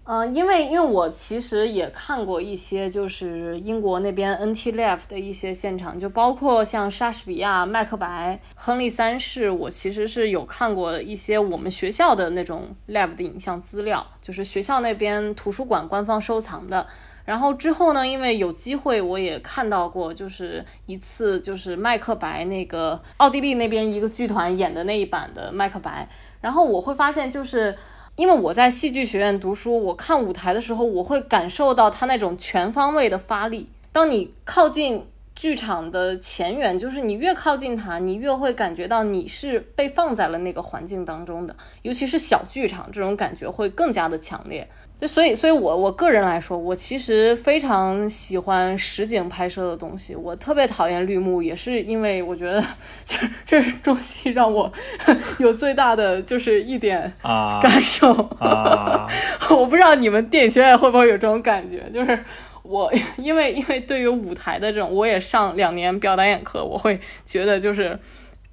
[0.06, 16.88] 呃，因为因为我其实也看过一些，就是英国那边 NT Live 的一些现场，就包括像莎士比亚、麦克白、亨利三世，我其实是有看过一些我们学校的那种 Live 的影像资料，就是学校那边图书馆官方收藏的。
[17.30, 26.10] 然后之后呢，因为有机会，我也看到过，就是一次就是麦克白那个奥地利那边一个剧团演的那一版的麦克白，
[26.42, 27.78] 然后我会发现就是。
[28.16, 33.70] 因为我在戏剧学院读书，我看舞台的时候，我会感受到他那种全方位的发力。
[33.94, 35.08] 当你靠近。
[35.40, 44.68] 剧场的前缘，就是你越靠近它，你越会感觉到你是被放在了那个环境当中的，尤其是小剧场，这种感觉会更加的强烈。
[45.00, 52.62] 就所以，所以我我个人来说，我其实非常喜欢实景拍摄的东西，我特别讨厌绿幕，也是因为我觉得
[53.06, 53.16] 这
[53.46, 54.70] 这是中戏让我
[55.40, 58.12] 有最大的就是一点啊感受。
[58.40, 59.08] 啊，
[59.52, 62.26] 我不知道你们电影学院会不会有这种感觉，就是。
[62.70, 67.98] 我 因为因为对于舞台的这种，我也上两年表导演课，我会觉得就是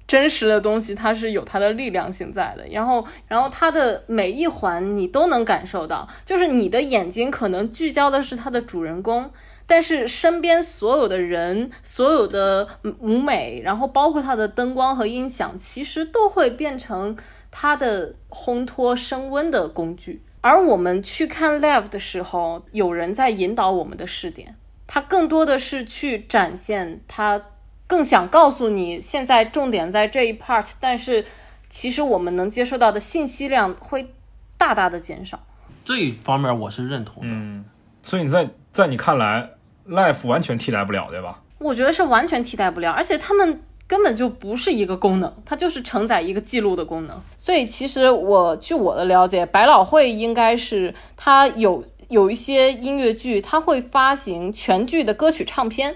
[0.07, 2.65] 真实的东西，它是有它的力量性在的。
[2.71, 9.29] 然后，然后它的每一环你都能感受到，就是你的眼睛可能聚焦的是它的主人公，
[9.67, 12.67] 但是身边所有的人、所有的
[13.01, 17.15] 舞美，然后包括它的灯光和音响，其实都会变成
[17.51, 20.23] 它的烘托升温的工具。
[20.41, 27.41] 而我们去看 live 的时候，有人在引导我们的视点，他更多的是去展现，他
[27.85, 31.25] 更想告诉你，现在重点在这一 part，但是
[31.69, 34.13] 其实我们能接受到的信息量会
[34.57, 35.39] 大大的减少。
[35.83, 37.29] 这一方面我是认同的。
[37.29, 37.65] 嗯，
[38.03, 39.49] 所以你在在你看来
[39.87, 41.41] ，live 完全替代不了，对吧？
[41.59, 43.61] 我觉得是完全替代不了，而且他们。
[43.87, 47.21] 根本就不是一个功能，它就是承载一个记录的功能。
[47.37, 55.95] 所以其实我据我的了解，百老汇应该是它有有一些音乐剧，它会发行全剧的歌曲唱片，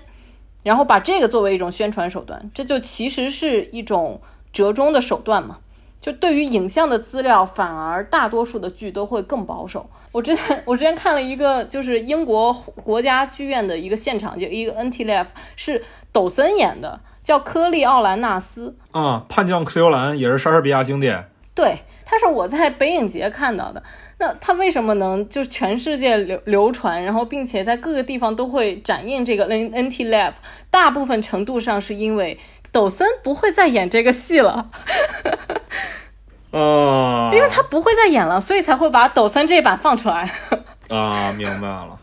[0.64, 2.50] 然后把这个作为一种宣传手段。
[2.54, 4.22] 这就其实是一种
[4.54, 5.58] 折中的手段嘛。
[6.00, 9.88] 就对于影像的资料，反而大多数的剧都会更保守。
[10.12, 12.52] 我之前我之前看了一个，就是英国
[12.84, 17.00] 国家剧院的一个现场，就一个 NT Live 是抖森演的。
[17.24, 21.30] 叫科利奥兰纳斯啊，叛将克尤兰也是莎士比亚经典。
[21.53, 23.84] 对，他是我在北影节看到的。
[24.17, 30.34] 那他为什么能就是全世界流流传，然后并且在各个地方都会展映这个 N N T Live？
[30.69, 32.39] 大部分程度上是因为
[32.72, 34.69] 抖森不会再演这个戏了。
[36.51, 40.30] 啊， 因为他不会再演了，所以才会把抖森这一版放出来。
[40.89, 41.99] 啊，明白了。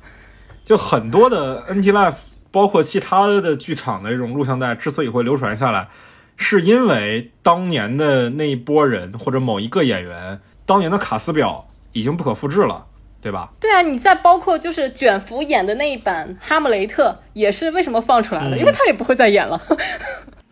[0.63, 2.15] 就很多的 N T Live。
[2.51, 5.89] 包括其他的剧场的这种录像带之所以会流传下来，
[6.37, 12.87] 是因为当年的那一波人或者某一个演员当年的卡斯表已经不可复制了，
[13.21, 13.53] 对吧？
[13.61, 18.57] 对啊，你再包括就是卷福演的那一版《哈姆雷特》，也是为什么放出来了？
[18.57, 19.61] 因为他也不会再演了。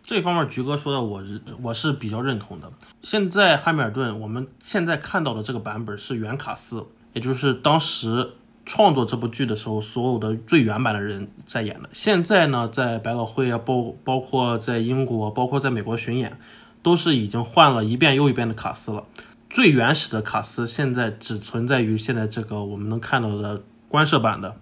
[0.03, 1.23] 这方面，菊哥说的，我
[1.63, 2.71] 我是比较认同的。
[3.01, 8.33] 现在《汉密尔顿》，我们现在看到的这个版本是原卡斯，也就是当时。
[8.67, 11.89] 创作这部剧的时候，所有的最原版的人在演的。
[11.93, 16.37] 现在呢，在百老汇啊，包包括在英国，包括在美国巡演，
[16.83, 19.05] 都是已经换了一遍又一遍的卡斯了。
[19.49, 24.57] 最原始的卡斯现在只存在于现在这个我们能看到的官摄版的。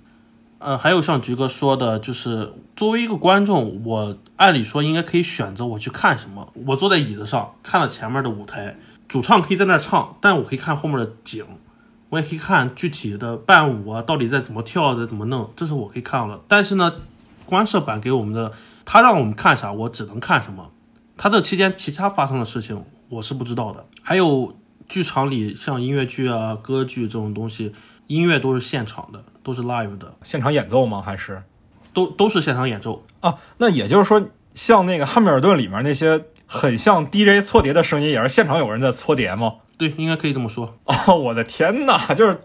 [0.60, 6.54] 呃，还有像菊哥说的，就是作为一个观众，我按理说应该可以选择我去看什么。
[6.68, 8.78] 我坐在椅子上看了前面的舞台，
[9.08, 11.44] 主唱可以在那儿唱，但我可以看后面的景。
[12.16, 16.42] 我也可以看具体的伴舞啊，到底在怎么跳，在怎么弄，这是我可以看到的。
[16.48, 16.94] 但是呢，
[17.46, 18.54] 观摄版给我们的，
[18.86, 20.72] 他让我们看啥，我只能看什么。
[21.18, 23.86] 他这期间其他发生的事情，我是不知道的。
[24.02, 24.56] 还有
[24.88, 27.74] 剧场里像音乐剧啊、歌剧这种东西，
[28.08, 31.02] 音乐都是现场的，都是 live 的，现场演奏吗？
[31.02, 31.44] 还是
[31.94, 33.36] 都都是现场演奏啊？
[33.58, 39.56] 那也就是说，像那个《汉密尔顿》里面那些很像 DJ 搓碟的声音，也是现场有人在搓碟吗？
[39.78, 40.78] 对，应该可以这么说。
[40.86, 42.40] 哦，我的天哪，就是，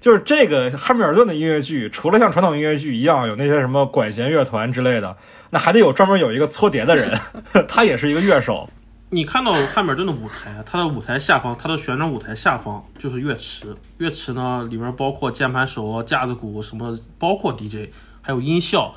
[0.00, 5.16] 就是这个汉密尔顿的音乐剧，除了像传统音乐剧一样有那些什么管弦乐团之类的，
[5.50, 7.18] 那还得有专门有一个搓碟的人，
[7.66, 8.68] 他也是一个乐手。
[9.10, 18.94] 你看到汉密尔顿的舞台，它的舞台下方，它的旋转舞台下方就是乐池，乐池呢里面包括键盘手、架子鼓什么，包括 DJ，还有音效，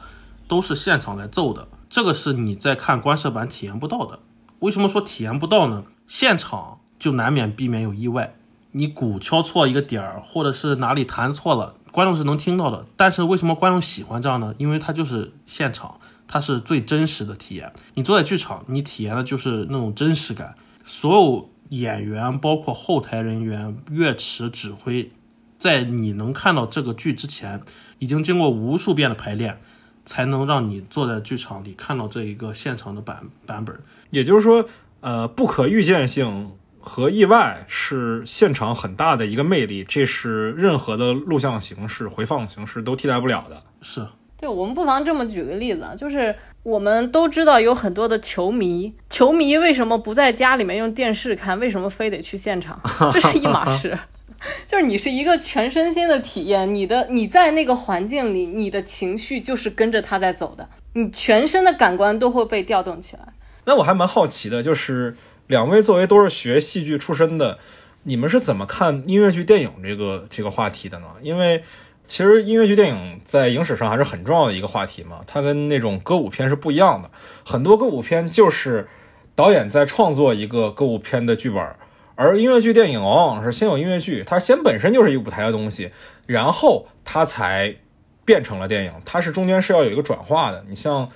[0.48, 1.68] 都是现场来奏的。
[1.90, 4.20] 这个是你在看观设版体验不到的。
[4.60, 5.84] 为什么说体验不到呢？
[6.08, 6.78] 现场。
[7.00, 8.36] 就难免避免有意外，
[8.74, 12.86] 你鼓敲错一个点儿，或者是哪里弹错了，观众是能听到的。
[12.95, 14.54] 但是为什么观众喜欢这样呢？
[14.58, 17.72] 因为它就是现场，它是最真实的体验。
[17.95, 20.56] 你坐在剧场，你体验的就是那种真实感。
[20.84, 25.12] 所有演员，包括后台人员、乐池指挥，
[25.58, 27.62] 在你能看到这个剧之前，
[28.00, 29.60] 已经经过无数遍的排练，
[30.04, 33.76] 才能让你坐在剧场里看到这一个现场的版版本。
[34.10, 34.66] 也就是说，
[35.02, 36.52] 呃，不可预见性
[36.90, 43.62] 和意外是现场很大的一个魅力，这是任何的录像形式、回放形式都替代不了的。
[43.84, 44.04] 是，
[44.36, 51.60] 对，我们不妨这么举个例子啊，就是我们都知道有很多的球迷，球迷为什么不在家里面用电视看？
[51.60, 52.82] 为什么非得去现场？
[53.14, 53.96] 这是一码事。
[54.66, 63.24] 就是你是一个全身心的体验，你的你在那个环境里，你的情绪就是跟着他在走的，你全身的感官都会被调动起来。
[63.66, 65.16] 那我还蛮好奇的，就是
[65.50, 67.58] 两位作为都是学戏剧出身的，
[68.04, 71.08] 你们是怎么看音乐剧电影这个这个话题的呢？
[71.24, 71.64] 因为
[72.06, 77.10] 其实音乐剧电影在影史上还是很重要的一个话题嘛，它跟那种歌舞片是不一样的。
[77.43, 78.88] 很多歌舞片就是
[79.34, 81.76] 导演在创作一个歌舞片的剧本。
[82.14, 85.89] 而音乐剧电影往往是先有音乐剧，它先本身就是一个舞台的东西，
[86.28, 87.76] 然后它才
[88.24, 88.93] 变成了电影。
[89.04, 90.64] 它是中间是要有一个转化的。
[90.70, 91.10] 你像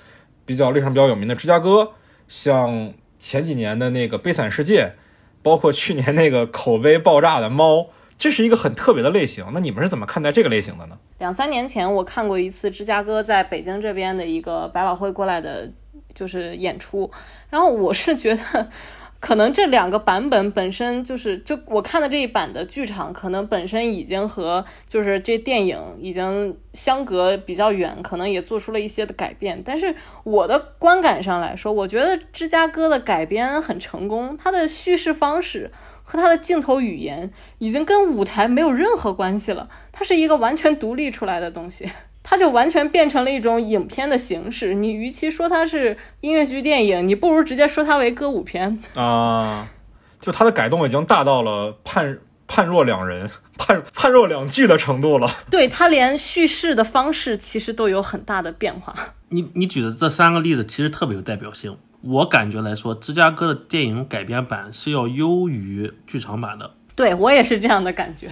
[0.44, 1.92] 比较历史上比较有名的芝加哥，
[2.26, 2.92] 像
[3.24, 4.92] 前几年的那个悲惨世界，
[5.42, 7.86] 包括去年那个口碑爆炸的猫，
[8.18, 9.46] 这是一个很特别的类型。
[9.54, 10.98] 那你们是怎么看待这个类型的呢？
[11.20, 15.66] 两三年前我看过一次芝加哥在北京这边的一个百老汇过来的，
[16.14, 17.10] 就是演出，
[17.48, 18.68] 然后我是觉得。
[19.24, 29.62] 可能这两个版本本身就是，就我看的这一版的剧场，可能本身已经和就是这电影已经相隔比较远，可能也做出了一些的改变。
[29.64, 35.70] 但是我的观感上来说，我觉得芝加哥的改编很成功，它的叙事方式
[36.02, 41.90] 和它的镜头语言已经跟舞台没有任何关系了，它是一个完全独立出来的东西。
[42.24, 44.74] 它就完全变成了一种影片的形式。
[44.74, 49.68] 你与其说它是音乐剧电影，你不如直接说它为歌舞片啊。
[50.18, 55.30] 就它的改动已经大到了判判若两人、判判若两剧的程度了。
[55.50, 58.94] 对，它连叙事的方式其实都有很大的变化。
[59.28, 61.76] 你你举的这三个例子其实特别有代表性。
[62.00, 66.70] 我感觉来说，芝加哥的电影改编版是要优于剧场版的。
[66.94, 68.28] 对我也是这样的感觉。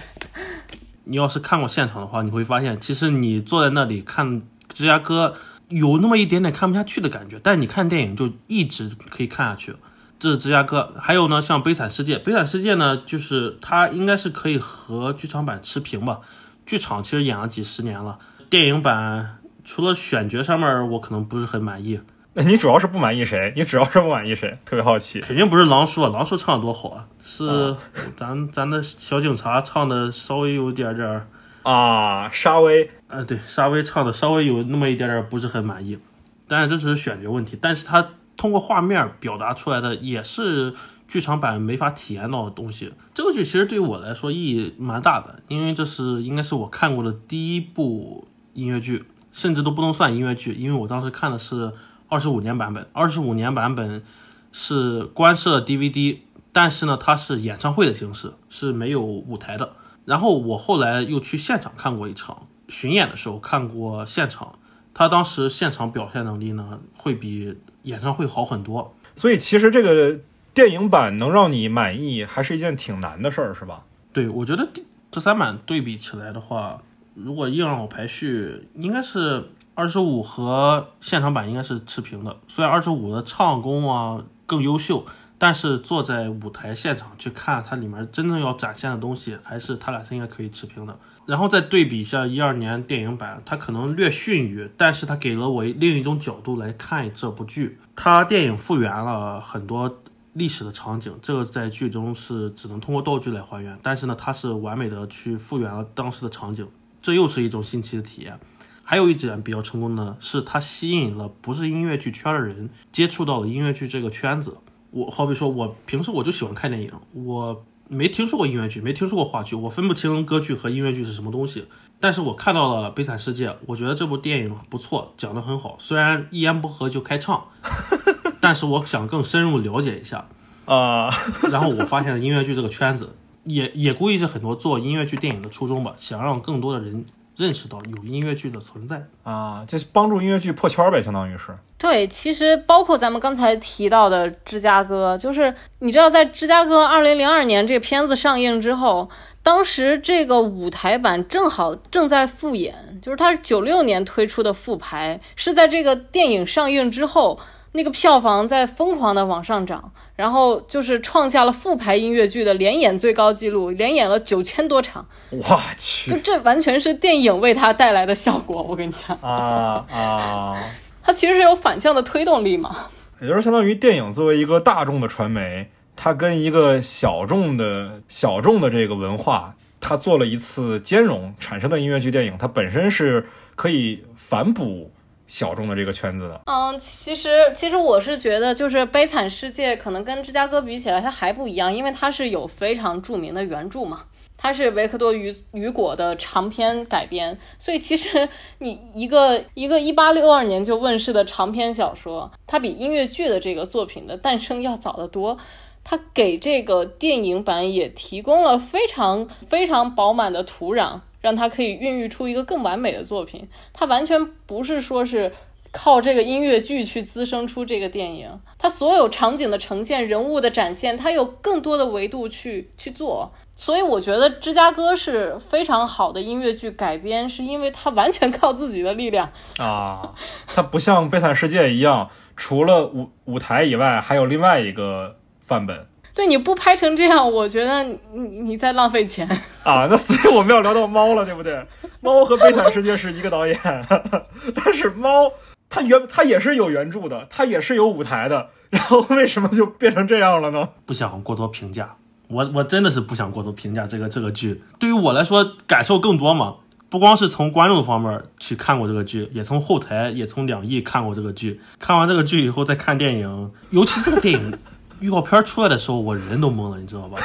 [1.05, 4.41] 你要是看过现场的话，你会发现，其实你坐在那里看
[4.73, 5.35] 芝加哥，
[5.69, 7.37] 有那么一点点看不下去的感觉。
[7.41, 9.75] 但你看电影就一直可以看下去。
[10.19, 16.21] 这是芝加哥，还有呢，像《悲惨世界》，《悲惨世界》呢，就是它应该是可以和剧场版持平吧。
[16.65, 21.99] 剧场其实演了几十年了，电影版除了选角上面我可能不是很满意。
[22.35, 23.53] 那你主要是不满意谁？
[23.55, 24.57] 你主要是不满意谁？
[24.65, 25.21] 特别好奇。
[25.21, 27.07] 肯定不是狼叔啊，狼叔唱的多好啊！
[27.23, 27.75] 是
[28.17, 31.27] 咱咱的小警察唱的稍微有点点儿
[31.61, 35.99] 啊，沙威，呃，对，沙威唱的稍微有那么一点点不是很满意，
[36.47, 40.73] 但是这只是选角问题，但是他通过画面表达出来的也是
[41.07, 42.91] 剧场版没法体验到的东西。
[43.13, 51.71] 这个剧其实对于我来说意义蛮大的，因为这是应该是我看过的第一部音乐剧，甚至都不能算音乐剧，因为我当时看的是
[52.13, 54.03] 二十五年版本，二十五年版本
[54.51, 56.19] 是官摄 DVD。
[56.51, 59.73] 但是呢，它是演唱会的形式，是没有舞台的。
[60.05, 64.59] 然后我后来又去现场看过一场巡演的时候看过现场，
[64.93, 68.93] 他当时现场表现能力呢会比演唱会好很多。
[69.15, 70.19] 所以其实这个
[70.53, 73.83] 电影版能让你满意，还是一件挺难的事儿，是吧？
[74.11, 74.69] 对，我觉得
[75.09, 76.79] 这三版对比起来的话，
[77.15, 82.37] 如果硬让我排序，应该是二十五和现场版应该是持平的。
[82.47, 85.05] 虽然二十五的唱功啊更优秀。
[85.35, 90.97] 但是坐在舞台现场去看它里面真正要展现的东西，还是它俩是应该可以持平的。
[91.25, 97.77] 然后再对比一下一二年电影版，它可能略逊于，但是它给了我另一种角度来看这部剧。
[97.93, 100.01] 它电影复原了很多
[100.31, 106.65] 历史的场景，这个在剧中是只能通过道具来还原，但是呢，它是完美的去复原了当时的场景，
[107.01, 108.39] 这又是一种新奇的体验。
[108.83, 114.57] 还有一点比较成功的是，它吸引了不是音乐剧圈的人接触到了音乐剧这个圈子。
[114.91, 121.65] 我好比说，我平时我就喜欢看电影，我没听说过音乐剧，没听说过话剧，我分不清歌剧和音乐剧是什么东西。
[121.99, 125.77] 但是我看到了《悲惨世界》，我觉得这部电影不错，讲得很好。
[125.79, 127.45] 虽然一言不合就开唱，
[128.41, 130.27] 但是我想更深入了解一下
[130.65, 131.09] 啊。
[131.49, 133.15] 然后我发现了音乐剧这个圈子，
[133.45, 137.05] 也也估计是很多做音乐剧电影的初衷吧，想让更多的人。
[137.35, 141.55] 认识到有音乐剧的存在啊，就是帮助音乐剧破圈呗，相当于是。
[141.77, 149.09] 对，其实包括咱们刚才提到的芝加哥，就是你知道，在芝加哥二零零二年这个片子上映之后，
[149.41, 157.37] 当时这个舞台版正好正在复演，就是它是九六年推出的复排，是在这个电影上映之后
[157.73, 165.05] 那个票房在疯狂的往上涨，然后就是创下了复排音乐剧的连演最高纪录，连演了九千多场。
[165.31, 170.63] 我去就这完全是电影为它带来的效果，我跟你讲，啊啊！
[171.03, 172.89] 它其实是有反向的推动力嘛。
[173.19, 184.91] 也就是相当于电影作为一个大众的传媒，它跟一个小众的小众的这个文化，它做了一次兼容产生的音乐剧电影，它本身是可以反哺
[185.33, 186.39] 小众的这个圈子的。
[186.45, 194.03] 嗯，其实其实我是觉得，就是《悲惨世界》可能跟芝加哥比起来，它还不一样，因为它是有非常著名的原著嘛。
[194.37, 198.29] 它是维克多·雨雨果的长篇改编，所以其实
[198.59, 205.35] 你一个一个一八六二年就问世的长篇小说，它比音乐剧的这个作品的诞生要早得多。
[205.83, 213.49] 它给这个电影版也提供了非常非常饱满的土壤，让它可以孕育出一个更完美的作品。
[213.73, 215.31] 它完全不是说是
[215.71, 223.31] 靠这个音乐剧去滋生出这个电影，它所有场景的呈现、人物的展现，它有更多的维度去去做。
[223.55, 229.31] 所以我觉得芝加哥是非常好的音乐剧改编，是因为它完全靠自己的力量。
[229.57, 230.13] 啊，
[230.45, 239.27] 它不像《悲惨世界》一样，除了舞舞台以外，还有另外一个范本对，你不拍成这样，我觉得你你你在浪费钱。
[239.63, 239.87] 啊。
[239.89, 241.65] 那所以我们要聊到猫了，对不对？
[242.01, 243.57] 猫和《悲惨世界》是一个导演，
[244.53, 245.31] 但是猫
[245.69, 250.69] 它原它也是有原著的，它也是有舞台的，然后为什么就变成这样了呢？
[250.85, 251.95] 不想过多评价，
[252.27, 254.61] 我我真的是不想过多评价这个这个剧。
[254.77, 256.57] 对于我来说，感受更多嘛，
[256.89, 261.59] 不光是从观众方面去看过这个剧，也从后台，也从两翼看过这个剧。
[261.79, 264.59] 看完这个剧以后再看电影，尤其这个电影
[265.03, 267.19] 预告片出来的时候，我人都懵了，你知道吧？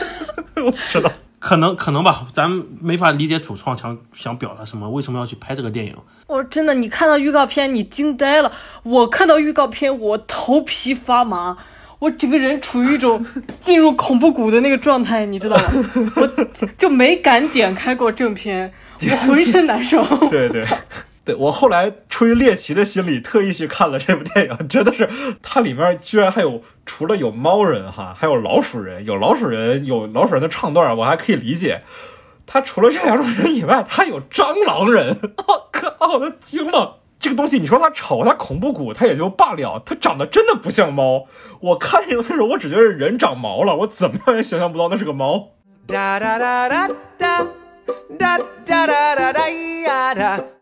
[0.56, 5.94] 我知道，可能可能吧，咱们没法理解主创想想表达什么，为什么要去拍这个电影？
[6.28, 8.50] 我真的，你看到预告片，你惊呆了。
[8.84, 11.58] 我看到预告片，我头皮发麻，
[11.98, 13.22] 我整个人处于一种
[13.60, 15.62] 进入恐怖谷的那个状态，你知道吗？
[16.16, 16.26] 我
[16.78, 20.02] 就没敢点开过正片，我浑身难受。
[20.30, 20.64] 对对。
[21.34, 25.08] 我后来出于猎奇的心理，特意去看了这部电影，真的是
[25.42, 31.82] 它里面居然还有除了有猫人哈，还有老鼠人，有老鼠人，有老鼠人的唱段，我还可以理解。
[32.46, 36.96] 它除了这两种人以外，它有蟑螂人，我靠，我都惊了。
[37.20, 41.26] 这个东西，你说它丑，它恐怖谷，它也就罢了，它长得真的不像猫。
[41.60, 45.50] 我看那个时候，我只觉得人长毛了，我怎么样也想象不到那是个猫。
[45.86, 47.46] 哒哒哒哒哒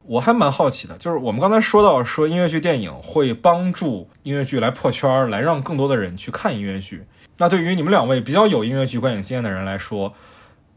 [0.04, 7.04] 我还蛮好奇的，就是我们刚才说到说音乐剧电影会帮助音乐剧来破圈儿，来让更多的人去看音乐剧。
[7.36, 10.14] 那对于你们两位比较有音乐剧观影经验的人来说，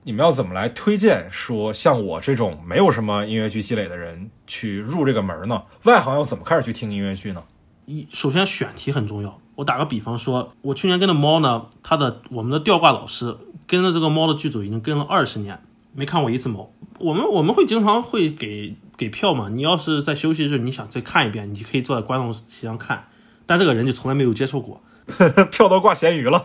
[0.04, 5.64] 你们要怎么来推荐说像我这种没有什么音乐剧积累的人去入这个门呢？
[5.84, 7.44] 外行要怎么开始去听音乐剧呢？
[7.86, 9.40] 一首先选题很重要。
[9.56, 13.38] 我打个比方说，我去年跟的猫呢，它的我们的吊挂老师
[13.68, 15.60] 跟着这个猫的剧组已经跟了二十年，
[15.94, 16.72] 没看过一次猫。
[17.00, 23.08] 我们我们会经常会给给票嘛，你要是在休息日你想再看一遍，你可以坐在观众席上看，
[23.46, 24.82] 但这个人就从来没有接受过。
[25.52, 26.44] 票都挂咸鱼了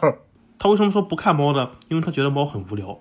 [0.59, 1.71] 他为什么说不看猫呢？
[1.89, 3.01] 因为他觉得猫很无聊。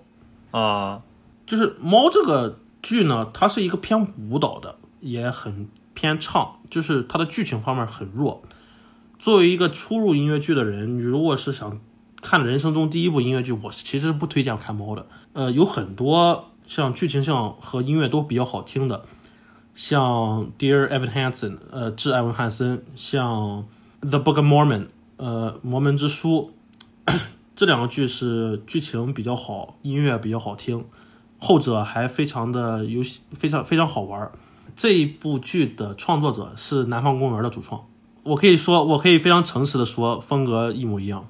[0.50, 1.02] 啊！
[1.46, 8.42] 就是《猫》这个剧呢，它是一个偏舞蹈的，也很偏唱，就是它的剧情方面很弱。
[9.18, 11.80] 作为一个初入音乐剧的人，你如果是想
[12.20, 15.06] 看人生中第一部音乐剧，我其实不推荐看《猫》的。
[15.36, 19.02] 呃，有很多像剧情上和音乐都比较好听的，
[19.74, 23.66] 像 Dear Evan Hansen，呃，致艾文汉森，像
[24.00, 24.86] The Book of Mormon，
[25.18, 26.52] 呃，摩门之书，
[27.54, 30.86] 这两个剧是剧情比较好，音乐比较好听，
[31.38, 34.32] 后者还非常的游戏非常非常好玩。
[34.74, 37.84] 这一部剧的创作者是南方公园的主创，
[38.22, 41.26] 我可以说，我可以非常诚实的说，风格一模一样。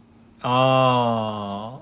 [0.50, 1.80] 啊，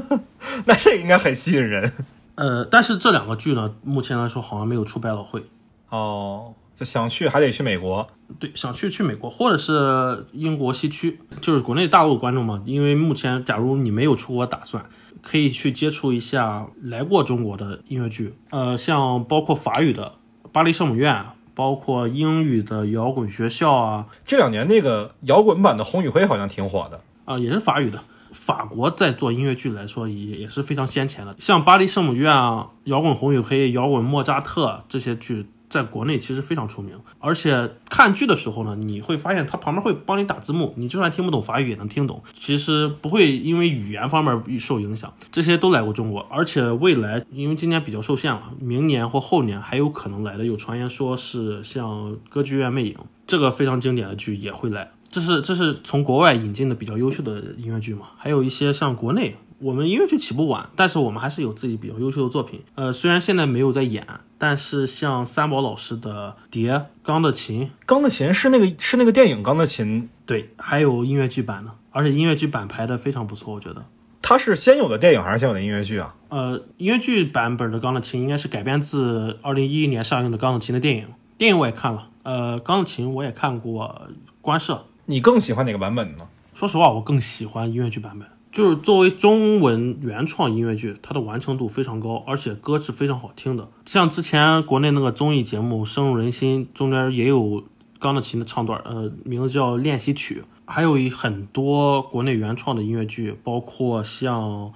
[0.66, 1.92] 那这应该很吸引人
[2.34, 5.42] 呃，但是这两个剧呢，目前来说好像没有出百老汇。
[5.88, 6.52] 哦。
[6.74, 8.06] 就想去还得去美国
[8.40, 12.62] 对，想去去美国或者是英国西区，就是国内大陆观众嘛。
[12.64, 14.84] 因为目前，假如你没有出国打算，
[15.22, 20.12] 可以去接触一下来过中国的音乐剧，呃，像包括法语的
[20.50, 27.00] 巴黎圣母院，包括英语的摇滚学校啊，这两年那个摇滚版的《红与灰》好像挺火的。
[27.24, 28.00] 啊、也是法语的。
[28.32, 36.98] 法国在做音乐剧来说也也是非常先前的，像巴黎圣母院啊、摇滚红与黑、摇滚莫扎特这些剧，在国内其实非常出名。
[37.18, 42.22] 而且看剧的时候呢，你会发现它旁边会帮你打字幕，你就算听不懂法语也能听懂。
[42.34, 46.26] 其实不会因为语言方面受影响，这些都来过中国。
[46.30, 52.96] 而且未来因为今年比较受限了，明年或后年还有可能来的，有传言说是像歌剧院魅影
[53.26, 54.90] 这个非常经典的剧也会来。
[55.12, 62.62] 这是这是从国外引进的比较优秀的音乐剧嘛，还有一些像国内，我们音乐剧起步晚，但是我们还是有自己比较优秀的作品。
[62.74, 64.06] 呃，虽然现在没有在演，
[64.38, 73.84] 但是像三宝老师的《蝶》《钢的琴》，钢的琴是那个是那个电影《钢的琴》，对，还有音乐剧版的，而且音乐剧版排的非常不错，我觉得。
[74.22, 76.14] 它是先有的电影还是先有的音乐剧啊？
[76.30, 82.08] 呃，音乐剧版本的《钢的琴》应该是改编自二零一一年上映的《钢的琴》的电影，电影我也看了。
[82.22, 84.08] 呃，《钢的琴》我也看过
[84.40, 84.86] 官摄。
[85.06, 86.28] 你更喜欢哪个版本呢？
[86.54, 88.28] 说实话，我更喜欢音乐剧版本。
[88.52, 93.68] 就是作为中文原创音乐剧，它的完成度非常高，而且歌是非常好听的。
[93.86, 97.64] 像之前国内那个综艺节目《深入人心》，中间也有
[97.98, 100.42] 钢的琴的唱段，呃，名字叫《练习曲》。
[100.66, 104.42] 还有一很多国内原创的音乐剧，包括像《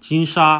[0.00, 0.58] 金沙》，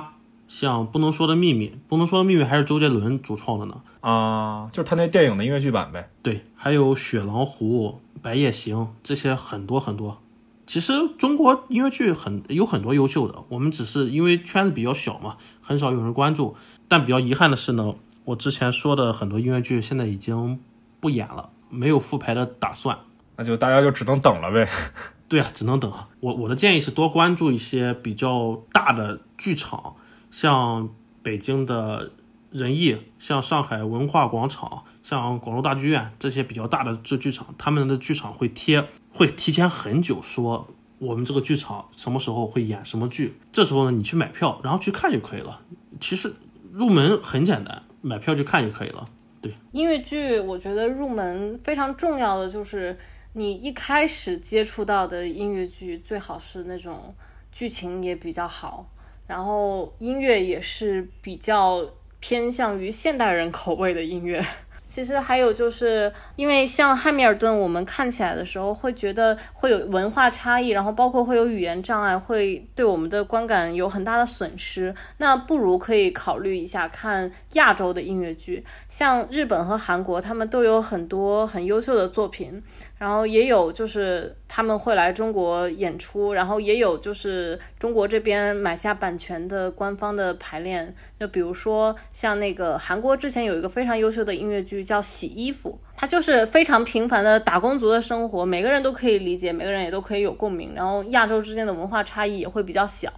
[0.48, 3.80] 像《不能说的秘密》，《不能说的秘密》还是周杰伦主创的呢。
[4.06, 6.08] 啊，就是他那电影的音乐剧版呗。
[6.22, 10.22] 对，还有《雪狼湖》《白夜行》这些很多很多。
[10.64, 16.54] 其实中国音乐剧很有很多优秀的，我们只是因为圈子比较小嘛，很少有人关注。
[16.86, 20.60] 但比较遗憾的是呢，我之前说的很多音乐剧现在已经
[21.00, 22.96] 不演了，没有复排的打算。
[23.34, 24.68] 那就大家就只能等了呗。
[25.26, 25.92] 对啊，只能等。
[26.20, 29.96] 我我的建议是多关注一些比较大的剧场，
[30.30, 30.88] 像
[31.24, 32.12] 北京的
[32.56, 38.82] 人艺，像上海文化广场，像广州大剧院这些比较大的这剧场，他们的剧场会贴。
[39.10, 40.66] 会提前很久说
[40.98, 45.60] 我们这个剧场什么时候会演什么剧，这时候呢你去买票，然后去看就可以了。
[46.00, 46.32] 其实
[46.72, 49.04] 入门很简单，买票去看就可以了。
[49.42, 52.98] 对，音乐剧我觉得入门非常重要的就是
[53.34, 57.14] 你一开始接触到的音乐剧最好是那种
[57.52, 58.86] 剧情也比较好，
[59.26, 61.86] 然后音乐也是比较
[62.20, 64.44] 偏向于现代人口味的音乐。
[64.88, 74.94] 其实还有就是，因为像汉密尔顿，我们看起来的时候会觉得会有文化差异，然后包括会有语言障碍，会对我们的观感有很大的损失。
[75.18, 82.62] 那不如可以考虑一下看亚洲的音乐剧，像日本和韩国，他们都有很多很优秀的作品。
[82.98, 90.94] 然后也有就是他们会来中国演出，然后也有就是中国这边买下版权的官方的排练。
[91.20, 100.72] 就比如说像那个韩国之前有一个非常优秀的音乐剧叫《洗衣服》，它就是非常平凡的打工族的生活，每个人都可以理解，每个人也都可以有共鸣。
[100.74, 103.12] 然后亚洲之间的文化差异也会比较小。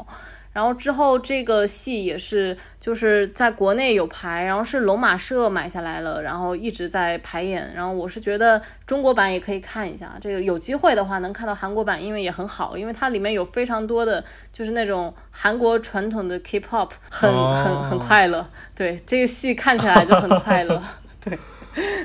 [0.51, 7.71] 然后之后这个戏也是就是在国内有排，然后是龙马社买下来了，然后一直在排演。
[7.77, 18.45] 然后我是觉得中国版也可以看一下，这个有机会的话能看到韩国版，因为也很好，因为它里面有非常多的就是那种韩国传统的 K-pop，很很很快乐。
[18.75, 20.83] 对，这个戏看起来就很快乐。
[21.29, 21.39] 对，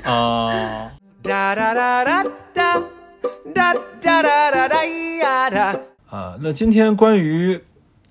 [0.04, 0.92] 啊。
[6.10, 7.60] 啊，那今天关于。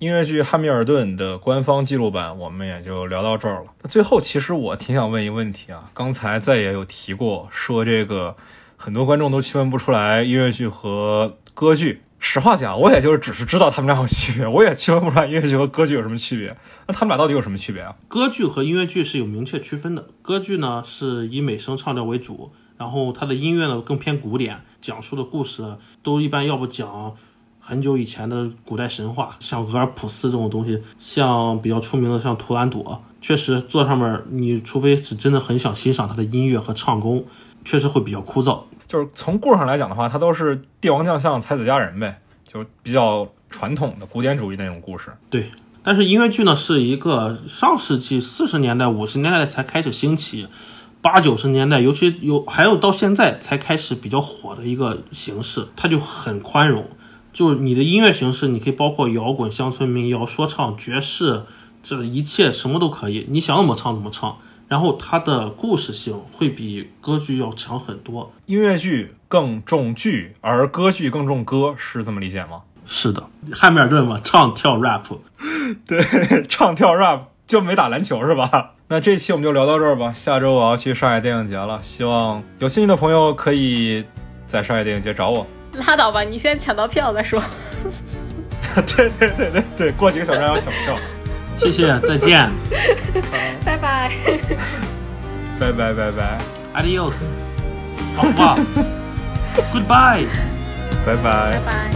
[0.00, 3.66] 音乐剧《汉密尔顿》的官方记录版，我们也就聊到这儿了。
[3.80, 8.36] 那最后，其实我挺想问一个问题啊，刚才再也有提过，说这个
[8.76, 12.02] 很多观众都区分不出来音乐剧和歌剧。
[12.24, 16.56] 实话讲，我也就是只是知道他们俩有区别，我也区分不出来音乐剧和歌剧有什么区别。
[16.86, 17.94] 那他们俩到底有什么区别啊？
[18.08, 20.06] 歌剧和音乐剧是有明确区分的。
[20.22, 27.14] 歌剧呢是以美声唱调为主，然后它的音乐呢更偏古典，讲述的故事都一般要不讲。
[27.60, 37.24] 很久以前的古代神话，像俄尔普斯这种东西，像比较出名的像图兰朵，确实坐上面，你除非是真的很想欣赏他的音乐和唱功，
[37.64, 38.60] 确实会比较枯燥。
[38.86, 45.10] 就是从故事上来讲的话，它都是帝王将相、才子佳人呗，就比较传统的古典主义那种故事。
[45.30, 45.50] 对，
[45.82, 50.46] 但是音乐剧呢，是一个上世纪四十年代、五十年代才开始兴起，
[51.00, 56.88] 八九十年代，尤其有还有到现在才开始比较火的一个形式，它就很宽容。
[57.32, 61.42] 就是你的音乐形式，你可以包括摇滚、乡村民谣、说唱、爵士，
[61.82, 64.36] 这一切什么都可以，你想怎么唱怎么唱。
[64.74, 68.32] 然后它的故事性会比歌剧要强很多。
[68.46, 72.62] 音乐剧更重剧，而歌剧更重歌，是这么理解吗？
[72.84, 73.22] 是的，
[73.52, 75.04] 汉密尔顿嘛，唱跳 rap，
[75.86, 78.72] 对，唱跳 rap 就没打篮球是吧？
[78.90, 80.12] 那这期我们就聊到这儿吧。
[80.12, 84.04] 下周我要去上海电影节了，希望有兴趣的朋友可以
[84.48, 85.46] 在上海电影节找我。
[85.86, 87.40] 拉倒吧，你先抢到票再说。
[88.74, 90.96] 对对对对对，过几个小时要抢票。
[91.57, 92.49] 谢谢，再见。
[93.65, 94.11] 拜拜。
[95.59, 96.37] 拜拜拜拜，
[96.75, 97.25] Adios。
[98.15, 98.55] 好吧。
[99.73, 100.25] Goodbye。
[101.05, 101.51] 拜拜。
[101.53, 101.91] 拜拜。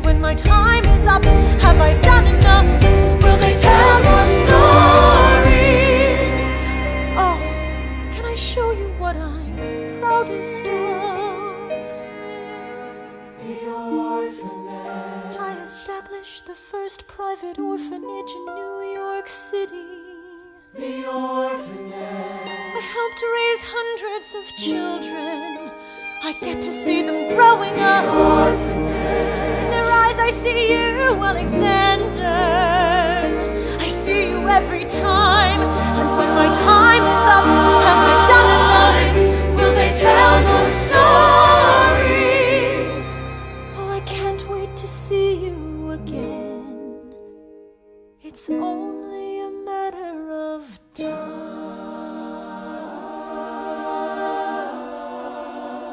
[16.08, 19.84] Established the first private orphanage in New York City.
[20.74, 22.48] The orphanage.
[22.76, 25.70] I helped raise hundreds of children.
[26.22, 28.04] I get to see them growing up.
[28.04, 29.64] Orphanage.
[29.64, 32.24] In their eyes, I see you, Alexander.
[33.78, 35.60] I see you every time.
[35.60, 37.44] And when my time is up,
[37.88, 38.98] have I done enough?
[39.56, 40.67] Will they tell no
[48.50, 51.28] It's only a matter of time.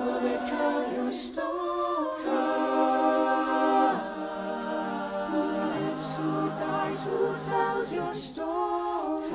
[0.06, 1.52] Will they tell your story?
[5.32, 9.32] Who lives, who dies, who tells your story?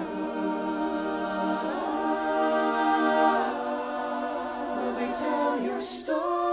[4.77, 6.50] Will they tell your story?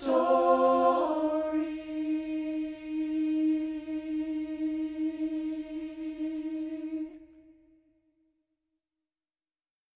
[0.00, 0.49] So.